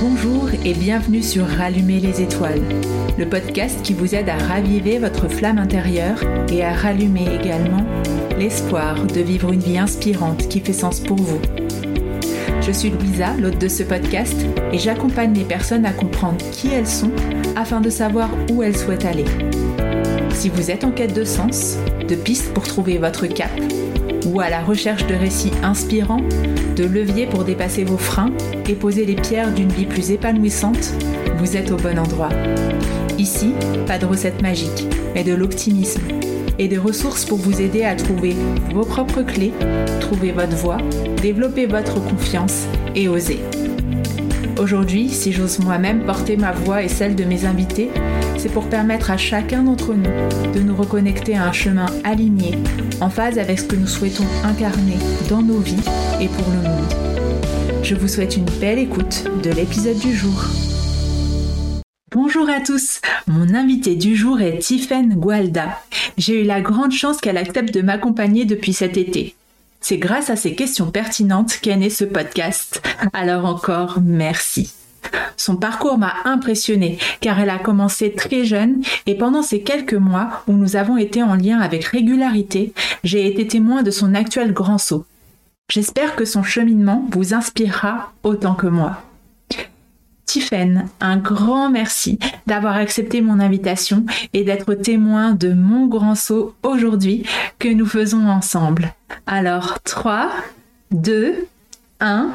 [0.00, 2.62] Bonjour et bienvenue sur Rallumer les étoiles,
[3.18, 7.84] le podcast qui vous aide à raviver votre flamme intérieure et à rallumer également
[8.38, 11.40] l'espoir de vivre une vie inspirante qui fait sens pour vous.
[12.62, 14.36] Je suis Louisa, l'hôte de ce podcast,
[14.72, 17.12] et j'accompagne les personnes à comprendre qui elles sont
[17.54, 19.26] afin de savoir où elles souhaitent aller.
[20.30, 21.76] Si vous êtes en quête de sens,
[22.08, 23.50] de pistes pour trouver votre cap,
[24.32, 26.22] ou à la recherche de récits inspirants,
[26.76, 28.32] de leviers pour dépasser vos freins
[28.68, 30.94] et poser les pierres d'une vie plus épanouissante,
[31.38, 32.28] vous êtes au bon endroit.
[33.18, 33.54] Ici,
[33.86, 36.02] pas de recette magique, mais de l'optimisme
[36.58, 38.36] et des ressources pour vous aider à trouver
[38.72, 39.52] vos propres clés,
[40.00, 40.78] trouver votre voie,
[41.20, 43.40] développer votre confiance et oser.
[44.60, 47.90] Aujourd'hui, si j'ose moi-même porter ma voix et celle de mes invités,
[48.40, 52.56] c'est pour permettre à chacun d'entre nous de nous reconnecter à un chemin aligné,
[53.02, 54.96] en phase avec ce que nous souhaitons incarner
[55.28, 55.84] dans nos vies
[56.22, 57.82] et pour le monde.
[57.82, 60.42] Je vous souhaite une belle écoute de l'épisode du jour.
[62.12, 65.78] Bonjour à tous, mon invité du jour est Tiffaine Gualda.
[66.16, 69.34] J'ai eu la grande chance qu'elle accepte de m'accompagner depuis cet été.
[69.82, 72.80] C'est grâce à ces questions pertinentes qu'est né ce podcast.
[73.12, 74.72] Alors encore merci.
[75.36, 80.42] Son parcours m'a impressionné car elle a commencé très jeune et pendant ces quelques mois
[80.46, 82.72] où nous avons été en lien avec régularité,
[83.04, 85.06] j'ai été témoin de son actuel grand saut.
[85.70, 89.02] J'espère que son cheminement vous inspirera autant que moi.
[90.26, 96.54] Tiffaine, un grand merci d'avoir accepté mon invitation et d'être témoin de mon grand saut
[96.62, 97.24] aujourd'hui
[97.58, 98.94] que nous faisons ensemble.
[99.26, 100.30] Alors 3,
[100.92, 101.48] 2,
[101.98, 102.30] 1,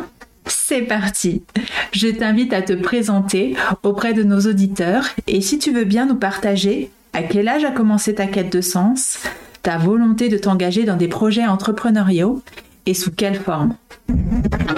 [0.47, 1.43] c'est parti.
[1.91, 6.15] Je t'invite à te présenter auprès de nos auditeurs et si tu veux bien nous
[6.15, 9.19] partager à quel âge a commencé ta quête de sens,
[9.63, 12.41] ta volonté de t'engager dans des projets entrepreneuriaux
[12.85, 13.75] et sous quelle forme?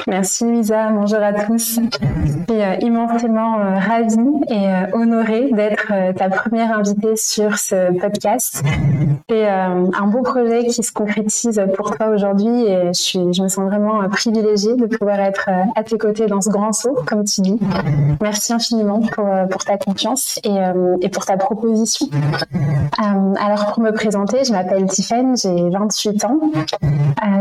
[0.08, 1.80] Merci Lisa, bonjour à tous.
[1.82, 4.16] Je suis euh, immensément euh, ravie
[4.50, 8.64] et euh, honorée d'être ta première invitée sur ce podcast.
[9.30, 14.08] C'est un beau projet qui se concrétise pour toi aujourd'hui et je, me sens vraiment
[14.08, 17.60] privilégiée de pouvoir être à tes côtés dans ce grand saut, comme tu dis.
[18.22, 22.08] Merci infiniment pour, ta confiance et, pour ta proposition.
[22.98, 26.40] alors pour me présenter, je m'appelle Tiffany, j'ai 28 ans.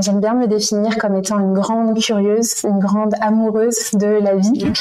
[0.01, 4.73] J'aime bien me définir comme étant une grande curieuse, une grande amoureuse de la vie.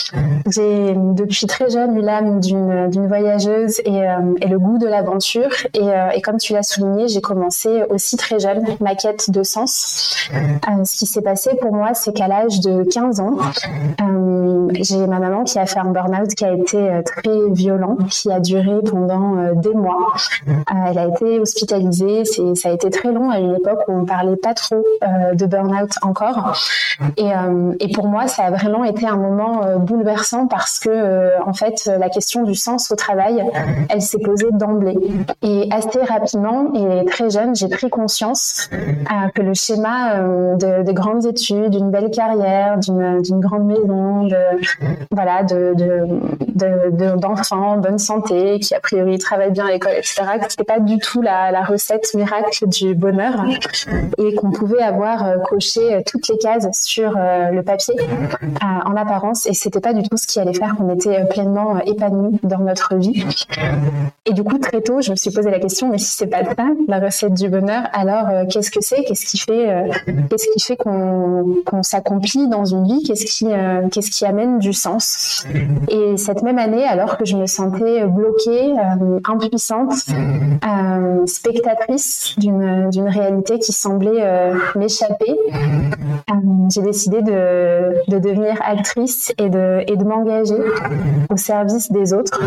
[0.47, 5.49] J'ai depuis très jeune eu l'âme d'une voyageuse et, euh, et, le goût de l'aventure.
[5.73, 9.43] Et, euh, et, comme tu l'as souligné, j'ai commencé aussi très jeune ma quête de
[9.43, 10.29] sens.
[10.33, 13.37] Euh, ce qui s'est passé pour moi, c'est qu'à l'âge de 15 ans,
[14.73, 18.39] j'ai ma maman qui a fait un burn-out qui a été très violent, qui a
[18.39, 20.13] duré pendant des mois.
[20.89, 22.23] elle a été hospitalisée.
[22.55, 24.83] Ça a été très long à une époque où on parlait pas trop
[25.33, 26.55] de burn-out encore.
[27.17, 30.89] Et, euh, et, pour moi, ça a vraiment été un moment euh, bouleversant parce que,
[30.89, 33.43] euh, en fait, la question du sens au travail,
[33.89, 34.97] elle s'est posée d'emblée.
[35.41, 38.69] Et assez rapidement et très jeune, j'ai pris conscience
[39.33, 44.37] que le schéma de, de, grandes études, d'une belle carrière, d'une grande maison, de,
[45.11, 45.73] voilà, de,
[47.17, 50.79] d'enfants, de, bonne santé, qui a priori travaillent bien à l'école, etc., que c'était pas
[50.79, 53.45] du tout la recette miracle du bonheur
[54.17, 59.45] et qu'on pouvait avoir coché toutes les cases sur euh, le papier euh, en apparence
[59.45, 62.59] et c'était pas du tout ce qui allait faire qu'on était euh, pleinement épanoui dans
[62.59, 63.25] notre vie.
[64.25, 66.43] Et du coup très tôt je me suis posé la question mais si c'est pas
[66.43, 69.03] ça la recette du bonheur alors qu'est-ce que c'est?
[69.03, 69.89] Qu'est-ce qui fait
[70.29, 73.03] qu'est-ce qui fait qu'on s'accomplit dans une vie?
[73.03, 73.47] Qu'est-ce qui
[73.91, 75.45] qu'est-ce qui amène du sens?
[75.89, 78.73] Et cette même année alors que je me sentais bloquée,
[79.25, 79.93] impuissante,
[81.25, 85.37] spectatrice d'une d'une réalité qui semblait m'échapper
[86.69, 90.55] j'ai décidé de, de, devenir actrice et de, et de m'engager
[91.29, 92.39] au service des autres.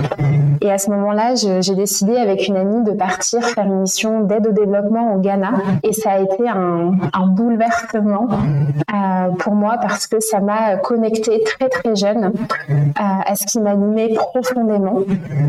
[0.60, 4.46] Et à ce moment-là, j'ai décidé avec une amie de partir faire une mission d'aide
[4.46, 5.52] au développement au Ghana.
[5.82, 6.92] Et ça a été un,
[7.28, 12.32] bouleversement euh, pour moi parce que ça m'a connecté très très jeune
[12.70, 15.00] euh, à ce qui m'animait profondément,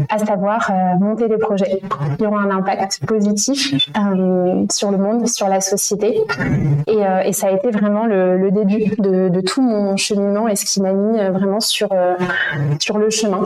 [0.10, 1.82] à savoir euh, monter des projets
[2.18, 3.76] qui ont un impact positif
[4.72, 6.22] sur le monde, sur la société.
[6.88, 10.66] Et, et ça a été vraiment le, le début de, tout mon cheminement et ce
[10.66, 12.16] qui m'a mis euh, vraiment sur, euh,
[12.80, 13.42] sur le chemin.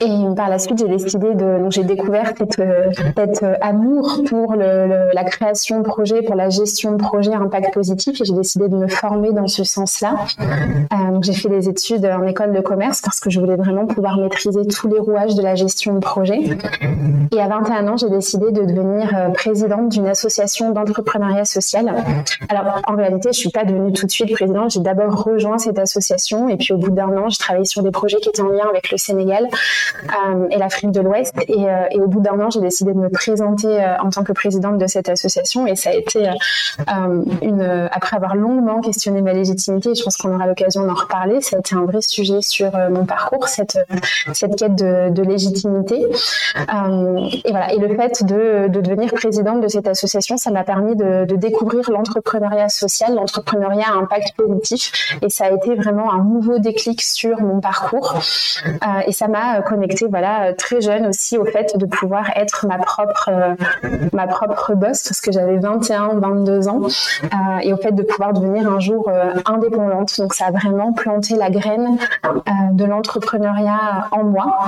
[0.00, 2.62] Et par la suite, j'ai décidé de, donc j'ai découvert cette,
[3.16, 8.24] cette amour pour la création de projets, pour la gestion de projets impact positif et
[8.24, 10.14] j'ai décidé de me former dans ce sens-là.
[10.40, 14.18] Euh, j'ai fait des études en école de commerce parce que je voulais vraiment pouvoir
[14.18, 16.40] maîtriser tous les rouages de la gestion de projet.
[17.32, 21.94] Et à 21 ans, j'ai décidé de devenir présidente d'une association d'entrepreneuriat social.
[22.48, 24.70] Alors, en réalité, je suis pas devenue tout de suite présidente.
[24.70, 27.90] J'ai d'abord rejoint cette association et puis au bout d'un an, j'ai travaillé sur des
[27.90, 29.48] projets qui étaient en lien avec le Sénégal
[30.50, 31.34] et l'Afrique de l'Ouest.
[31.48, 34.78] Et, et, au bout d'un an, j'ai décidé de me présenter en tant que présidente
[34.78, 36.28] de cette association et ça a été
[37.42, 39.94] une après avoir longuement questionné ma légitimité.
[39.94, 41.40] Je pense qu'on aura l'occasion d'en reparler.
[41.40, 43.78] Ça a été un vrai sujet sur mon parcours, cette
[44.32, 45.96] cette quête de, légitimité.
[46.00, 47.72] et voilà.
[47.72, 51.90] Et le fait de, de devenir présidente de cette association, ça m'a permis de découvrir
[51.90, 55.16] l'entrepreneuriat social, l'entrepreneuriat à impact positif.
[55.22, 58.14] Et ça a été vraiment un nouveau déclic sur mon parcours.
[58.66, 62.78] Euh, et ça m'a connecté, voilà, très jeune aussi au fait de pouvoir être ma
[62.78, 63.54] propre, euh,
[64.12, 68.32] ma propre boss, parce que j'avais 21, 22 ans, euh, et au fait de pouvoir
[68.32, 69.10] devenir un jour
[69.44, 70.18] indépendante.
[70.18, 71.98] Donc ça a vraiment planté la graine
[72.72, 74.58] de l'entrepreneuriat en moi.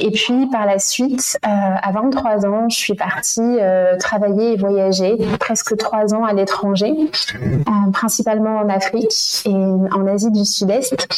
[0.00, 3.58] Et puis par la suite, à 23 ans, je suis partie
[3.98, 6.94] travailler et voyager presque trois ans à l'étranger,
[7.44, 11.08] euh, principalement en Afrique et en Asie du Sud-Est.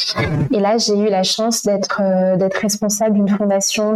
[0.51, 3.93] Et là, j'ai eu la chance d'être euh, responsable d'une fondation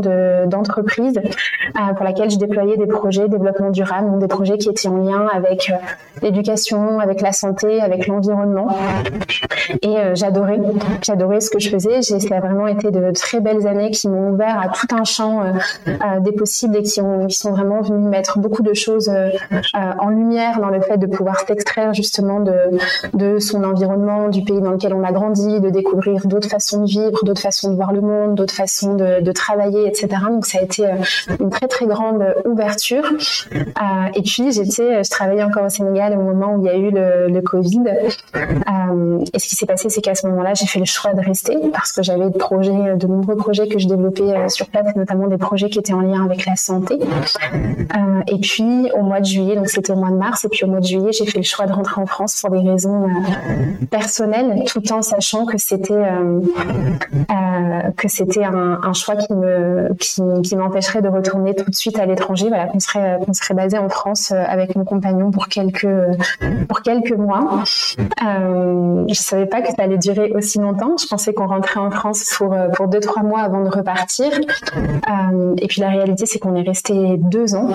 [0.47, 4.87] d'entreprise euh, pour laquelle je déployais des projets développement durable, donc des projets qui étaient
[4.87, 5.71] en lien avec
[6.21, 8.67] l'éducation, avec la santé, avec l'environnement.
[9.81, 10.59] Et j'adorais,
[11.01, 12.01] j'adorais ce que je faisais.
[12.01, 15.43] Ça a vraiment été de très belles années qui m'ont ouvert à tout un champ
[16.19, 19.11] des possibles et qui sont vraiment venus mettre beaucoup de choses
[19.73, 22.53] en lumière dans le fait de pouvoir s'extraire justement de,
[23.13, 26.87] de son environnement, du pays dans lequel on a grandi, de découvrir d'autres façons de
[26.87, 30.07] vivre, d'autres façons de voir le monde, d'autres façons de, travailler, etc.
[30.29, 30.95] Donc ça a été euh,
[31.41, 33.03] une très très grande ouverture.
[33.53, 33.59] Euh,
[34.15, 36.89] et puis j'étais, je travaillais encore au Sénégal au moment où il y a eu
[36.89, 37.83] le, le Covid.
[38.35, 41.21] Euh, et ce qui s'est passé, c'est qu'à ce moment-là, j'ai fait le choix de
[41.21, 45.27] rester parce que j'avais de projets, de nombreux projets que je développais sur place, notamment
[45.27, 46.97] des projets qui étaient en lien avec la santé.
[48.27, 50.67] et puis au mois de juillet, donc c'était au mois de mars, et puis au
[50.67, 53.85] mois de juillet, j'ai fait le choix de rentrer en France pour des raisons euh,
[53.89, 56.41] personnelles, tout en sachant que c'était euh,
[57.31, 61.99] euh, que c'était un, choix qui me qui, qui m'empêcherait de retourner tout de suite
[61.99, 62.47] à l'étranger.
[62.47, 65.87] Voilà, qu'on serait qu'on serait basé en France avec mon compagnon pour quelques
[66.67, 67.63] pour quelques mois.
[68.25, 70.95] Euh, je savais pas que ça allait durer aussi longtemps.
[70.97, 74.31] Je pensais qu'on rentrait en France pour pour deux trois mois avant de repartir.
[74.75, 77.69] Euh, et puis la réalité, c'est qu'on est resté deux ans.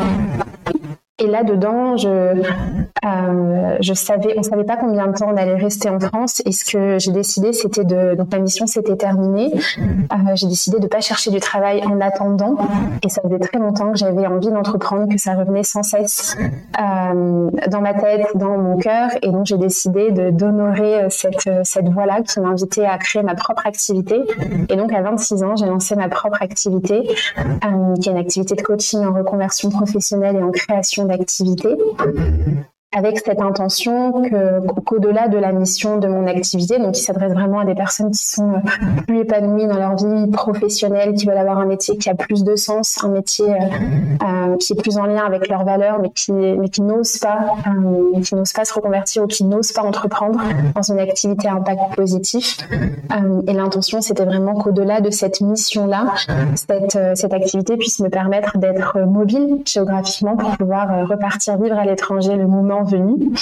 [1.20, 6.00] Et là-dedans, je, euh, savais, on savait pas combien de temps on allait rester en
[6.00, 6.42] France.
[6.46, 9.52] Et ce que j'ai décidé, c'était de, donc ma mission s'était terminée.
[9.78, 12.56] Euh, j'ai décidé de pas chercher du travail en attendant.
[13.04, 16.36] Et ça faisait très longtemps que j'avais envie d'entreprendre, que ça revenait sans cesse
[16.80, 19.10] euh, dans ma tête, dans mon cœur.
[19.22, 23.66] Et donc j'ai décidé de d'honorer cette cette voie-là qui m'invitait à créer ma propre
[23.66, 24.20] activité.
[24.68, 27.08] Et donc à 26 ans, j'ai lancé ma propre activité,
[27.38, 31.68] euh, qui est une activité de coaching en reconversion professionnelle et en création d'activité
[32.92, 34.12] avec cette intention
[34.84, 38.26] qu'au-delà de la mission de mon activité, donc qui s'adresse vraiment à des personnes qui
[38.26, 42.16] sont euh, plus épanouies dans leur vie professionnelle, qui veulent avoir un métier qui a
[42.16, 43.58] plus de sens, un métier euh,
[44.24, 47.38] euh qui est plus en lien avec leurs valeurs, mais qui mais n'osent pas,
[48.22, 50.40] qui n'osent pas se reconvertir ou qui n'osent pas entreprendre
[50.74, 52.58] dans une activité à impact positif.
[53.46, 56.06] Et l'intention, c'était vraiment qu'au-delà de cette mission-là,
[56.54, 62.46] cette activité puisse me permettre d'être mobile géographiquement pour pouvoir repartir vivre à l'étranger le
[62.46, 63.32] moment venu.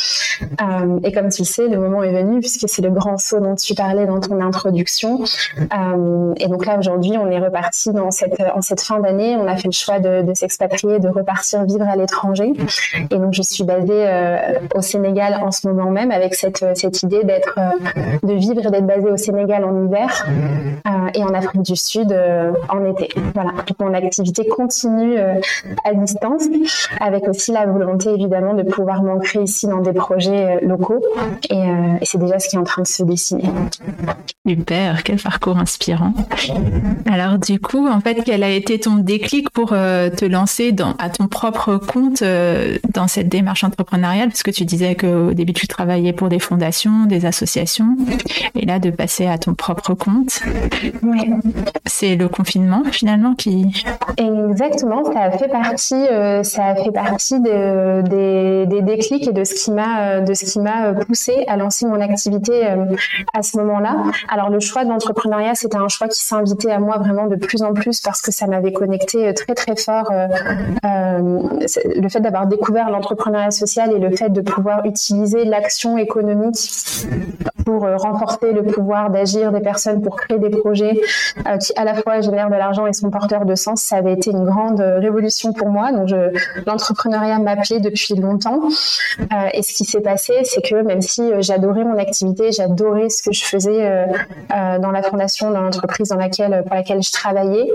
[0.61, 3.40] Euh, et comme tu le sais, le moment est venu puisque c'est le grand saut
[3.40, 5.20] dont tu parlais dans ton introduction.
[5.59, 9.37] Euh, et donc là, aujourd'hui, on est reparti dans cette, en cette fin d'année.
[9.37, 12.52] On a fait le choix de, s'expatrier, de repartir vivre à l'étranger.
[13.11, 14.37] Et donc, je suis basée euh,
[14.75, 17.59] au Sénégal en ce moment même avec cette, cette idée d'être,
[18.23, 20.26] de vivre et d'être basée au Sénégal en hiver
[21.14, 22.14] et en Afrique du Sud
[22.68, 23.09] en été.
[23.35, 23.52] Voilà.
[23.66, 26.45] Donc, mon activité continue à distance
[27.00, 29.02] avec aussi la volonté évidemment de pouvoir
[29.37, 31.02] ici dans des projets euh, locaux
[31.50, 33.44] et, euh, et c'est déjà ce qui est en train de se dessiner.
[34.47, 36.12] Super, quel parcours inspirant.
[37.11, 40.94] Alors du coup, en fait, quel a été ton déclic pour euh, te lancer dans,
[40.99, 44.28] à ton propre compte dans cette démarche entrepreneuriale?
[44.28, 47.97] Parce que tu disais qu'au début, tu travaillais pour des fondations, des associations,
[48.54, 50.40] et là, de passer à ton propre compte.
[51.02, 51.30] Oui.
[51.87, 53.66] C'est le confinement finalement qui...
[54.16, 56.04] Exactement, ça a fait partie,
[56.42, 60.34] ça a fait partie de, des, des déclics et de ce qui m'a euh, de
[60.34, 62.84] ce qui m'a euh, poussé à lancer mon activité euh,
[63.34, 63.96] à ce moment-là.
[64.28, 67.62] Alors le choix de l'entrepreneuriat, c'était un choix qui s'invitait à moi vraiment de plus
[67.62, 70.10] en plus parce que ça m'avait connecté très très fort.
[70.82, 76.70] le fait d'avoir découvert l'entrepreneuriat social et le fait de pouvoir utiliser l'action économique
[77.64, 81.00] pour renforcer le pouvoir d'agir des personnes pour créer des projets
[81.60, 83.82] qui à la fois génèrent de l'argent et sont porteurs de sens.
[83.82, 85.92] Ça avait été une grande révolution pour moi.
[85.92, 86.08] Donc
[86.66, 88.60] l'entrepreneuriat m'appelait depuis longtemps.
[89.53, 93.33] Et ce qui s'est passé, c'est que même si j'adorais mon activité, j'adorais ce que
[93.33, 94.07] je faisais
[94.50, 97.71] dans la fondation, dans l'entreprise dans laquelle pour laquelle je travaillais,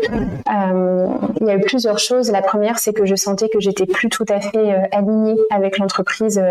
[1.42, 2.32] il y a eu plusieurs choses.
[2.32, 6.42] La première, c'est que je sentais que j'étais plus tout à fait alignée avec l'entreprise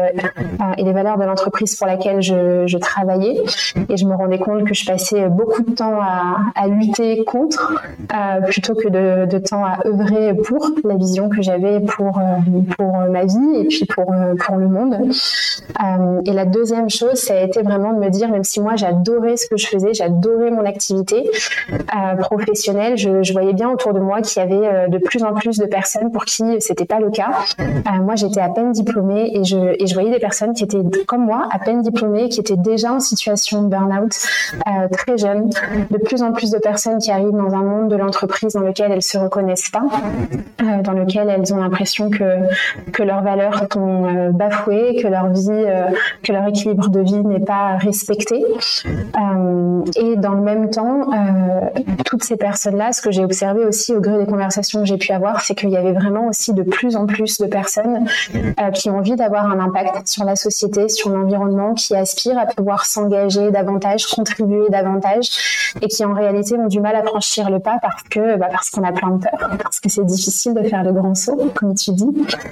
[0.78, 3.40] et les valeurs de l'entreprise pour laquelle je, travaillais.
[3.88, 7.74] Et je me rendais compte que je passais beaucoup de temps à, lutter contre
[8.14, 12.92] euh, plutôt que de, temps à œuvrer pour la vision que j'avais pour, euh, pour
[13.10, 14.96] ma vie et puis pour, euh, pour le monde.
[16.26, 19.36] et la deuxième chose, ça a été vraiment de me dire, même si moi j'adorais
[19.36, 21.30] ce que je faisais, j'adorais mon activité
[22.20, 25.66] professionnelle, je, voyais bien autour de moi qu'il y avait de plus en plus de
[25.66, 27.30] personnes pour qui c'était pas le cas.
[28.00, 31.58] moi, j'étais à peine diplômée et je, voyais des personnes qui étaient comme moi, à
[31.58, 34.12] peine diplômées, qui étaient déjà en situation de burn-out
[34.66, 35.50] euh, très jeunes.
[35.90, 38.92] De plus en plus de personnes qui arrivent dans un monde de l'entreprise dans lequel
[38.92, 39.84] elles se reconnaissent pas,
[40.62, 42.22] euh, dans lequel elles ont l'impression que
[42.92, 44.30] que leurs valeurs sont euh,
[44.66, 45.88] que leur vie, euh,
[46.22, 48.44] que leur équilibre de vie n'est pas respecté.
[48.84, 51.10] Euh, et dans le même temps,
[52.04, 55.12] toutes ces personnes-là, ce que j'ai observé aussi au gré des conversations que j'ai pu
[55.12, 58.06] avoir, c'est qu'il y avait vraiment aussi de plus en plus de personnes
[58.74, 62.86] qui ont envie d'avoir un impact sur la société, sur l'environnement, qui aspirent à pouvoir
[62.86, 67.78] s'engager davantage, contribuer davantage, et qui en réalité ont du mal à franchir le pas
[67.80, 70.84] parce que bah, parce qu'on a plein de peur, parce que c'est difficile de faire
[70.84, 72.10] le grand saut, comme tu dis,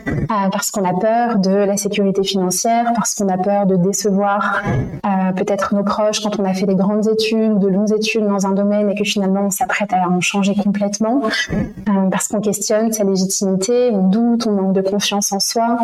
[0.08, 1.89] euh, parce qu'on a peur de la sécurité
[2.24, 4.62] financière, parce qu'on a peur de décevoir
[5.04, 8.46] euh, peut-être nos proches quand on a fait des grandes études, de longues études dans
[8.46, 12.92] un domaine et que finalement on s'apprête à en changer complètement, euh, parce qu'on questionne
[12.92, 15.78] sa légitimité, on doute, on manque de confiance en soi,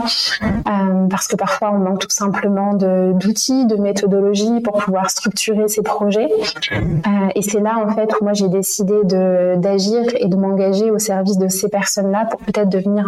[1.10, 6.28] parce que parfois on manque tout simplement d'outils, de, méthodologie pour pouvoir structurer ses projets.
[6.72, 10.98] Euh, et c'est là en fait où moi j'ai décidé d'agir et de m'engager au
[10.98, 13.06] service de ces personnes-là pour peut-être devenir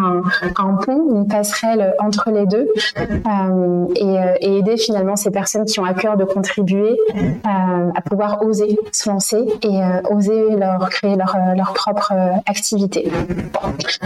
[0.57, 5.65] un, pont, une passerelle entre les deux euh, et, euh, et, aider finalement ces personnes
[5.65, 9.81] qui ont à cœur de contribuer euh, à pouvoir oser se lancer et
[10.11, 12.13] oser leur créer leur, leur propre
[12.47, 13.11] activité.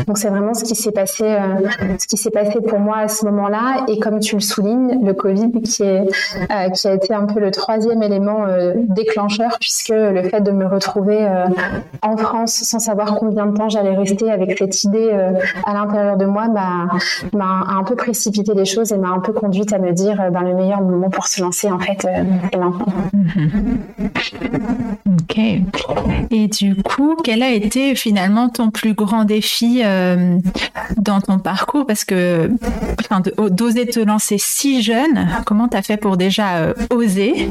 [0.07, 1.37] Donc c'est vraiment ce qui s'est passé,
[1.99, 3.85] ce qui s'est passé pour moi à ce moment-là.
[3.89, 6.03] Et comme tu le soulignes, le Covid qui, est,
[6.51, 10.51] euh, qui a été un peu le troisième élément euh, déclencheur, puisque le fait de
[10.51, 11.47] me retrouver euh,
[12.03, 15.11] en France sans savoir combien de temps j'allais rester avec cette idée
[15.67, 19.73] à l'intérieur de moi m'a un peu précipité les choses et m'a un peu conduite
[19.73, 22.75] à me dire ben, le meilleur moment pour se lancer, en fait, maintenant.
[25.07, 25.38] Ok.
[26.31, 29.83] Et du coup, quel a été finalement ton plus grand défi
[30.97, 31.87] dans ton parcours?
[31.87, 32.50] Parce que
[33.00, 37.49] enfin, d'oser te lancer si jeune, comment tu as fait pour déjà euh, oser,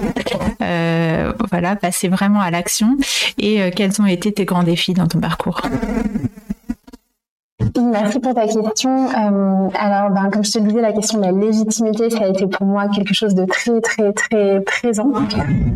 [0.61, 2.97] euh, voilà, passer vraiment à l'action?
[3.37, 5.61] Et euh, quels ont été tes grands défis dans ton parcours?
[7.79, 9.07] Merci pour ta question.
[9.07, 12.47] Euh, alors, ben, comme je te disais, la question de la légitimité, ça a été
[12.47, 15.11] pour moi quelque chose de très, très, très présent.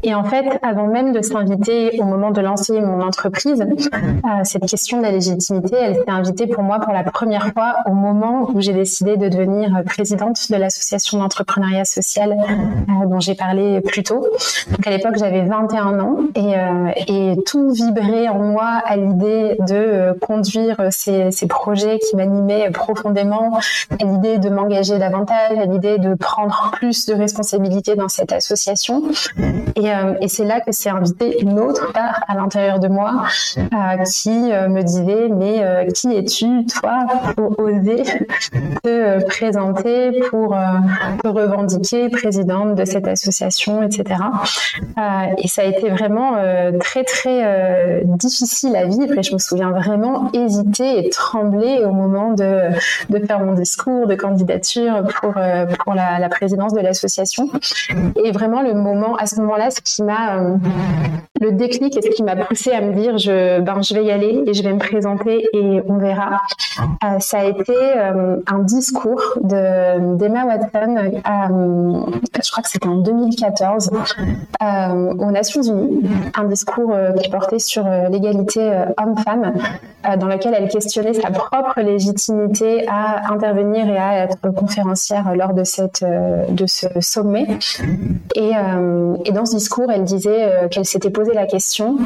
[0.03, 4.65] Et en fait, avant même de s'inviter au moment de lancer mon entreprise, euh, cette
[4.65, 8.49] question de la légitimité, elle s'est invitée pour moi pour la première fois au moment
[8.53, 14.03] où j'ai décidé de devenir présidente de l'association d'entrepreneuriat social euh, dont j'ai parlé plus
[14.03, 14.25] tôt.
[14.71, 20.77] Donc, à l'époque, j'avais 21 ans et, tout vibrait en moi à l'idée de conduire
[20.89, 23.59] ces projets qui m'animait profondément,
[23.91, 29.03] à l'idée de m'engager davantage, à l'idée de prendre plus de responsabilités dans cette association.
[29.75, 33.23] Et, euh, c'est là que s'est invité une autre part à l'intérieur de moi
[33.57, 38.03] euh, qui euh, me disait mais qui es-tu toi pour oser
[38.83, 40.55] te présenter pour
[41.23, 44.03] te revendiquer présidente de cette association, etc.
[45.37, 46.33] et ça a été vraiment
[46.79, 52.33] très très difficile à vivre et je me souviens vraiment hésiter et trembler au moment
[52.33, 52.69] de,
[53.09, 57.49] de faire mon discours de candidature pour, euh, pour la, présidence de l'association.
[58.23, 60.57] Et vraiment, le moment, à ce moment-là, ce qui m'a, euh,
[61.39, 64.11] le déclic et ce qui m'a poussé à me dire, je, ben, je vais y
[64.11, 66.41] aller et je vais me présenter et on verra.
[67.03, 67.73] Euh, ça a été
[68.47, 73.91] un discours de, d'Emma Watson, je crois que c'était en 2014,
[74.61, 79.53] aux Nations Unies, un discours qui portait sur l'égalité homme-femme,
[80.17, 85.63] dans lequel elle questionnait sa propre légitimité à intervenir et à être conférencière lors de,
[85.63, 87.45] cette, euh, de ce sommet.
[88.35, 91.97] Et, euh, et dans ce discours, elle disait euh, qu'elle s'était posé la question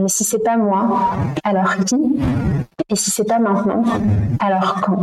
[0.00, 1.10] mais si c'est pas moi,
[1.44, 1.96] alors qui?
[2.88, 3.82] Et si c'est pas maintenant,
[4.40, 4.98] alors quand?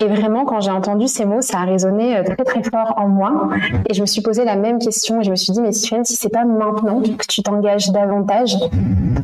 [0.00, 3.50] Et vraiment, quand j'ai entendu ces mots, ça a résonné très très fort en moi.
[3.88, 5.20] Et je me suis posé la même question.
[5.20, 8.56] Et je me suis dit, mais si c'est pas maintenant que tu t'engages davantage,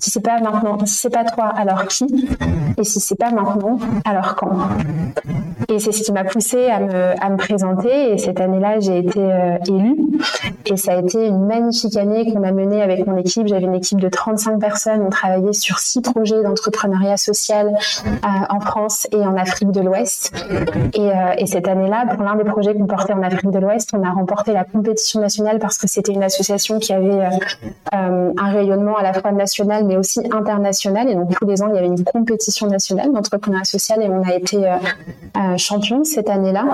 [0.01, 2.29] si c'est pas maintenant, si c'est pas toi, alors qui?
[2.79, 4.51] Et si c'est pas maintenant, alors quand
[5.69, 8.13] Et c'est ce qui m'a poussé à me, présenter.
[8.13, 9.97] Et cette année-là, j'ai été euh, élue.
[10.67, 13.47] Et ça a été une magnifique année qu'on a menée avec mon équipe.
[13.47, 15.03] J'avais une équipe de 35 personnes.
[15.03, 17.77] On travaillait sur six projets d'entrepreneuriat social
[18.07, 20.33] euh, en France et en Afrique de l'Ouest.
[20.95, 23.91] Et, euh, et, cette année-là, pour l'un des projets qu'on portait en Afrique de l'Ouest,
[23.93, 27.29] on a remporté la compétition nationale parce que c'était une association qui avait
[27.93, 31.09] un rayonnement à la fois national mais aussi international.
[31.09, 34.23] Et donc tous les ans, il y avait une compétition nationale d'entrepreneuriat social et on
[34.23, 34.59] a été
[35.57, 36.65] champion cette année-là.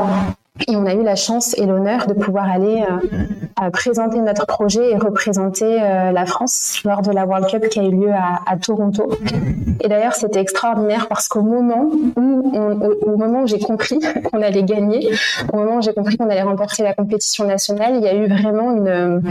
[0.68, 2.84] Et on a eu la chance et l'honneur de pouvoir aller
[3.62, 7.80] euh, présenter notre projet et représenter euh, la France lors de la World Cup qui
[7.80, 9.10] a eu lieu à, Toronto.
[9.80, 13.98] Et d'ailleurs, c'était extraordinaire parce qu'au moment où, au, où j'ai compris
[14.30, 15.10] qu'on allait gagner,
[15.52, 18.28] au moment où j'ai compris qu'on allait remporter la compétition nationale, il y a eu
[18.28, 19.22] vraiment une.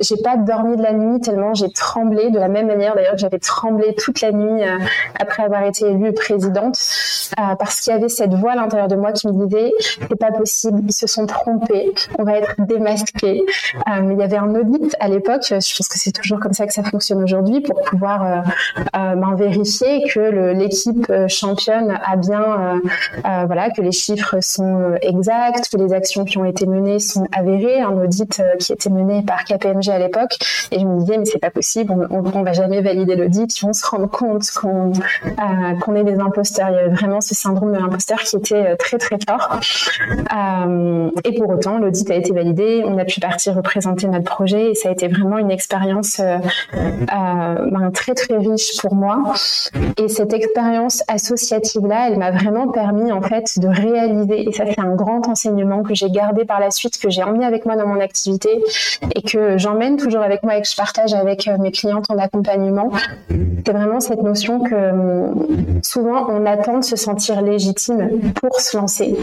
[0.00, 3.18] J'ai pas dormi de la nuit tellement j'ai tremblé de la même manière d'ailleurs que
[3.18, 4.78] j'avais tremblé toute la nuit euh,
[5.20, 6.78] après avoir été élue présidente
[7.36, 9.72] parce qu'il y avait cette voix à l'intérieur de moi qui me disait
[10.08, 13.42] c'est pas possible ils se sont trompés, on va être démasqués.
[13.88, 16.66] Euh, il y avait un audit à l'époque, je pense que c'est toujours comme ça
[16.66, 18.40] que ça fonctionne aujourd'hui, pour pouvoir euh,
[18.96, 22.80] euh ben, vérifier que l'équipe championne a bien,
[23.24, 27.80] voilà, que les chiffres sont exacts, que les actions qui ont été menées sont avérées.
[27.80, 30.36] Un audit qui était mené par KPMG à l'époque,
[30.70, 33.66] et je me disais mais c'est pas possible, on, on, va jamais valider l'audit, ils
[33.66, 34.92] vont se rendre compte qu'on
[35.94, 36.70] est des imposteurs.
[36.70, 39.60] Il y avait vraiment ce syndrome de l'imposteur qui était très très fort.
[41.24, 44.74] Et pour autant, l'audit a été validé, on a pu partir représenter notre projet et
[44.74, 46.38] ça a été vraiment une expérience euh,
[46.74, 49.22] euh, ben, très très riche pour moi.
[49.98, 54.80] Et cette expérience associative-là, elle m'a vraiment permis en fait de réaliser, et ça c'est
[54.80, 57.86] un grand enseignement que j'ai gardé par la suite, que j'ai emmené avec moi dans
[57.86, 58.62] mon activité
[59.14, 62.90] et que j'emmène toujours avec moi et que je partage avec mes clientes en accompagnement.
[63.64, 64.92] C'est vraiment cette notion que
[65.82, 69.16] souvent on attend de se sentir légitime pour se lancer,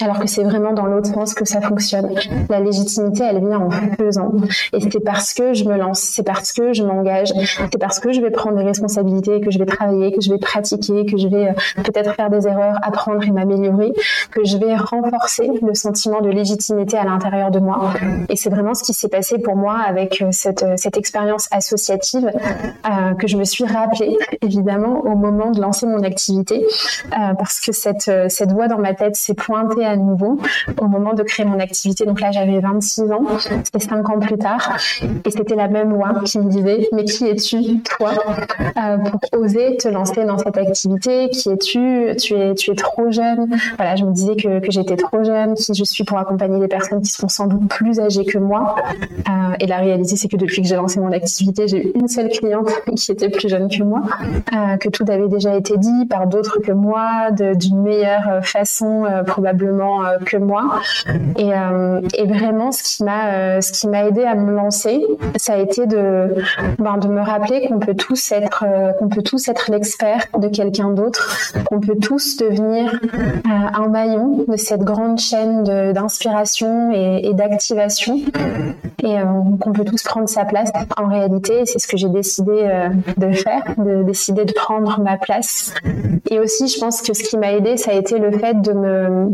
[0.00, 2.10] alors que c'est vraiment dans l'autre sens que ça fonctionne.
[2.48, 4.32] La légitimité, elle vient en faisant.
[4.72, 7.32] Et c'est parce que je me lance, c'est parce que je m'engage,
[7.70, 10.38] c'est parce que je vais prendre des responsabilités, que je vais travailler, que je vais
[10.38, 13.92] pratiquer, que je vais euh, peut-être faire des erreurs, apprendre et m'améliorer,
[14.30, 17.92] que je vais renforcer le sentiment de légitimité à l'intérieur de moi.
[18.28, 21.48] Et c'est vraiment ce qui s'est passé pour moi avec euh, cette, euh, cette expérience
[21.50, 22.30] associative
[23.18, 26.64] que je me suis rappelée, évidemment, au moment de lancer mon activité,
[27.10, 30.33] parce que cette, cette voix dans ma tête s'est pointée à nouveau
[30.80, 32.04] au moment de créer mon activité.
[32.04, 33.24] Donc là, j'avais 26 ans,
[33.64, 34.76] c'était 5 ans plus tard.
[35.24, 38.12] Et c'était la même voix qui me disait, mais qui es-tu, toi,
[38.76, 41.28] euh, pour oser te lancer dans cette activité?
[41.30, 42.16] Qui es-tu?
[42.16, 43.56] Tu es, tu es trop jeune.
[43.76, 46.68] Voilà, je me disais que, que j'étais trop jeune, qui je suis pour accompagner des
[46.68, 48.76] personnes qui sont sans doute plus âgées que moi.
[49.28, 52.08] Euh, et la réalité, c'est que depuis que j'ai lancé mon activité, j'ai eu une
[52.08, 54.02] seule cliente qui était plus jeune que moi,
[54.52, 60.02] euh, que tout avait déjà été dit par d'autres que moi, d'une meilleure façon probablement
[60.24, 60.80] que moi.
[61.38, 65.04] Et, euh, et vraiment, ce qui m'a euh, ce qui m'a aidé à me lancer,
[65.36, 66.34] ça a été de
[66.78, 70.48] ben, de me rappeler qu'on peut tous être euh, qu'on peut tous être l'expert de
[70.48, 72.98] quelqu'un d'autre, qu'on peut tous devenir
[73.44, 78.18] un maillon de cette grande chaîne d'inspiration et, et d'activation,
[79.02, 79.16] et
[79.60, 80.70] qu'on peut tous prendre sa place.
[80.96, 82.68] En réalité, c'est ce que j'ai décidé
[83.16, 85.74] de faire, de décider de prendre ma place.
[86.30, 88.72] Et aussi, je pense que ce qui m'a aidé, ça a été le fait de
[88.72, 89.30] me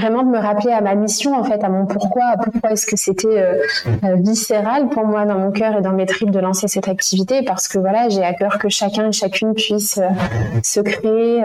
[0.00, 2.34] vraiment de me rappeler à ma mission, en fait, à mon pourquoi.
[2.42, 3.54] Pourquoi est-ce que c'était euh,
[4.04, 7.42] euh, viscéral pour moi dans mon cœur et dans mes tripes de lancer cette activité
[7.42, 10.08] Parce que voilà, j'ai à cœur que chacun et chacune puisse euh,
[10.62, 11.42] se créer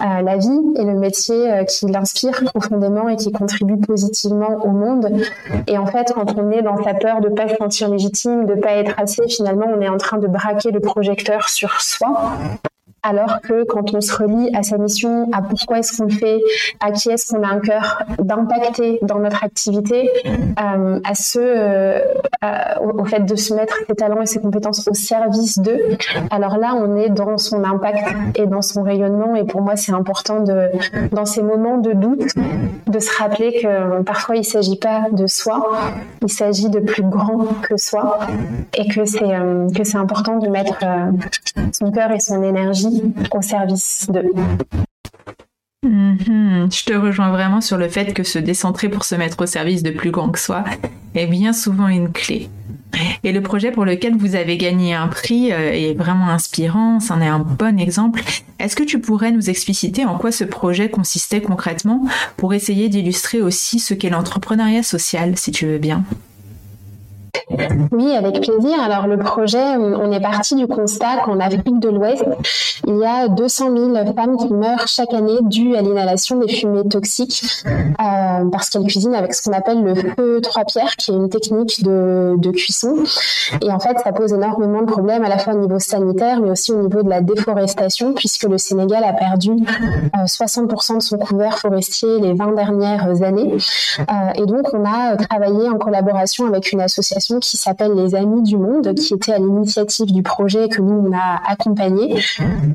[0.00, 5.10] la vie et le métier qui l'inspire profondément et qui contribue positivement au monde.
[5.66, 8.54] Et en fait, quand on est dans sa peur de pas se sentir légitime, de
[8.54, 12.32] pas être assez, finalement, on est en train de braquer le projecteur sur soi
[13.04, 16.40] alors que quand on se relie à sa mission, à pourquoi est-ce qu'on le fait,
[16.80, 22.00] à qui est-ce qu'on a un cœur d'impacter dans notre activité, euh, à ce, euh,
[22.80, 25.80] au, fait de se mettre ses talents et ses compétences au service d'eux,
[26.30, 29.36] alors là, on est dans son impact et dans son rayonnement.
[29.36, 30.70] Et pour moi, c'est important de,
[31.12, 32.34] dans ces moments de doute,
[32.86, 35.72] de se rappeler que parfois il s'agit pas de soi,
[36.22, 38.18] il s'agit de plus grand que soi,
[38.78, 40.78] et que c'est euh, important de mettre
[41.72, 42.93] son cœur et son énergie
[43.32, 44.22] au service de.
[45.84, 46.70] Mhm.
[46.72, 49.82] Je te rejoins vraiment sur le fait que se décentrer pour se mettre au service
[49.82, 50.64] de plus grand que soi
[51.14, 52.48] est bien souvent une clé.
[53.22, 57.20] Et le projet pour lequel vous avez gagné un prix euh, est vraiment inspirant, c'en
[57.20, 58.22] est un bon exemple.
[58.58, 62.04] Est-ce que tu pourrais nous expliciter en quoi ce projet consistait concrètement
[62.36, 66.04] pour essayer d'illustrer aussi ce qu'est l'entrepreneuriat social, si tu veux bien?
[67.92, 68.80] Oui, avec plaisir.
[68.80, 72.24] Alors le projet, on est parti du constat qu'en Afrique de l'Ouest,
[72.86, 76.86] il y a 200 000 femmes qui meurent chaque année dues à l'inhalation des fumées
[76.88, 81.14] toxiques euh, parce qu'elles cuisinent avec ce qu'on appelle le feu trois pierres, qui est
[81.14, 82.94] une technique de, de, cuisson.
[83.62, 86.50] Et en fait, ça pose énormément de problèmes à la fois au niveau sanitaire, mais
[86.50, 91.18] aussi au niveau de la déforestation, puisque le Sénégal a perdu euh, 60% de son
[91.18, 93.56] couvert forestier les 20 dernières années.
[94.00, 98.42] Euh, et donc, on a travaillé en collaboration avec une association qui s'appelle les Amis
[98.42, 102.20] du Monde, qui était à l'initiative du projet que nous on a accompagné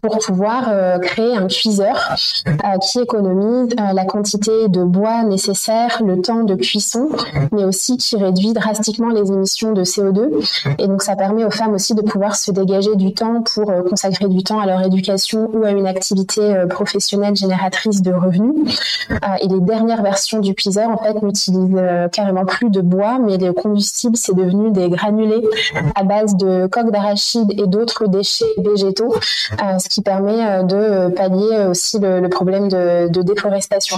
[0.02, 2.16] pour pouvoir euh, créer un cuiseur
[2.48, 7.10] euh, qui économise euh, la quantité de bois nécessaire, le temps de cuisson,
[7.52, 10.76] mais aussi qui réduit drastiquement les émissions de CO2.
[10.78, 14.28] Et donc ça permet aux femmes aussi de pouvoir se dégager du temps pour consacrer
[14.28, 18.80] du temps à leur éducation ou à une activité professionnelle génératrice de revenus.
[19.42, 21.82] et les dernières versions du cuiseur en fait n'utilisent
[22.12, 25.44] carrément plus de bois, mais le combustible c'est devenu des granulés
[25.96, 31.14] à base de coques d'arachide et d'autres déchets végétaux, euh, ce qui permet euh, de
[31.14, 33.98] pallier aussi le, problème de, déforestation.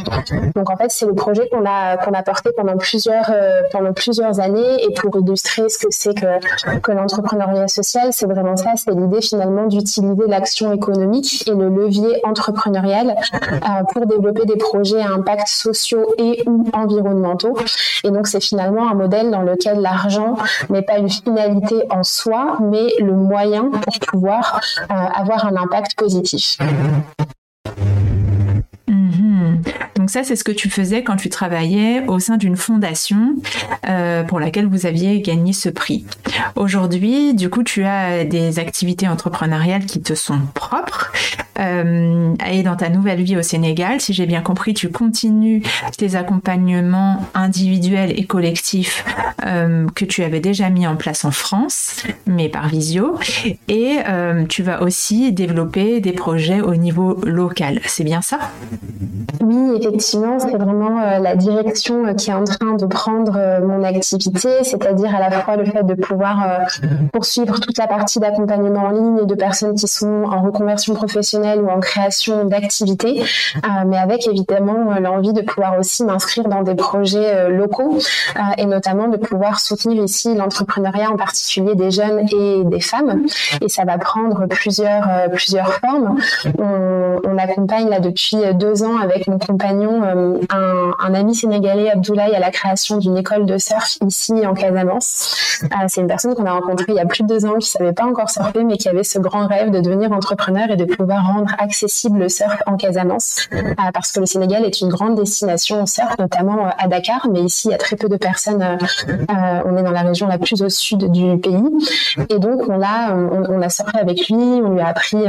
[0.55, 3.93] Donc en fait, c'est le projet qu'on a qu'on a porté pendant plusieurs euh, pendant
[3.93, 8.71] plusieurs années et pour illustrer ce que c'est que que l'entrepreneuriat social, c'est vraiment ça,
[8.75, 13.15] c'est l'idée finalement d'utiliser l'action économique et le levier entrepreneurial
[13.93, 17.55] pour développer des projets à impact sociaux et ou environnementaux.
[18.03, 20.30] Et donc c'est finalement un modèle dans lequel l'argent
[20.69, 25.95] n'est pas une finalité en soi, mais le moyen pour pouvoir euh, avoir un impact
[25.97, 26.57] positif.
[28.87, 29.61] Mhm.
[30.01, 33.35] Donc ça, c'est ce que tu faisais quand tu travaillais au sein d'une fondation
[33.87, 36.05] euh, pour laquelle vous aviez gagné ce prix.
[36.55, 41.11] Aujourd'hui, du coup, tu as des activités entrepreneuriales qui te sont propres.
[41.59, 45.61] Euh, et dans ta nouvelle vie au Sénégal, si j'ai bien compris, tu continues
[45.99, 49.05] tes accompagnements individuels et collectifs
[49.45, 53.19] euh, que tu avais déjà mis en place en France, mais par visio.
[53.67, 53.97] Et
[54.49, 57.81] tu vas aussi développer des projets au niveau local.
[57.85, 58.39] C'est bien ça?
[59.41, 65.13] Oui, effectivement, c'est vraiment la direction qui est en train de prendre mon activité, c'est-à-dire
[65.13, 66.61] à la fois le fait de pouvoir
[67.11, 71.61] poursuivre toute la partie d'accompagnement en ligne et de personnes qui sont en reconversion professionnelle
[71.61, 76.61] ou en création d'activités, euh, mais avec évidemment euh, l'envie de pouvoir aussi m'inscrire dans
[76.61, 77.97] des projets euh, locaux
[78.57, 83.23] et notamment de pouvoir soutenir ici l'entrepreneuriat en particulier des jeunes et des femmes.
[83.61, 86.17] Et ça va prendre plusieurs plusieurs formes.
[86.59, 89.25] On, accompagne là depuis deux ans avec
[89.81, 95.59] compagnon un, ami sénégalais Abdoulaye à la création d'une école de surf ici en Casamance.
[95.87, 97.93] C'est une personne qu'on a rencontrée il y a plus de deux ans qui savait
[97.93, 101.25] pas encore surfer mais qui avait ce grand rêve de devenir entrepreneur et de pouvoir
[101.25, 105.83] rendre accessible le surf en Casamance euh, parce que le Sénégal est une grande destination
[105.83, 108.61] au surf, notamment euh, à Dakar, mais ici il y a très peu de personnes.
[108.61, 111.63] Euh, on est dans la région la plus au sud du pays
[112.29, 115.23] et donc on a on, a surfé avec lui, on lui a appris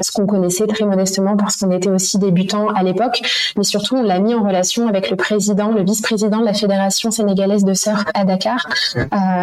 [0.00, 3.22] ce qu'on connaissait très modestement parce qu'on était aussi débutants à l'époque,
[3.56, 7.10] mais surtout on l'a mis en relation avec le président, le vice-président de la fédération
[7.10, 8.66] sénégalaise de surf à Dakar,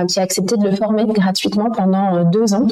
[0.08, 2.68] qui a accepté de le former gratuitement pendant deux ans.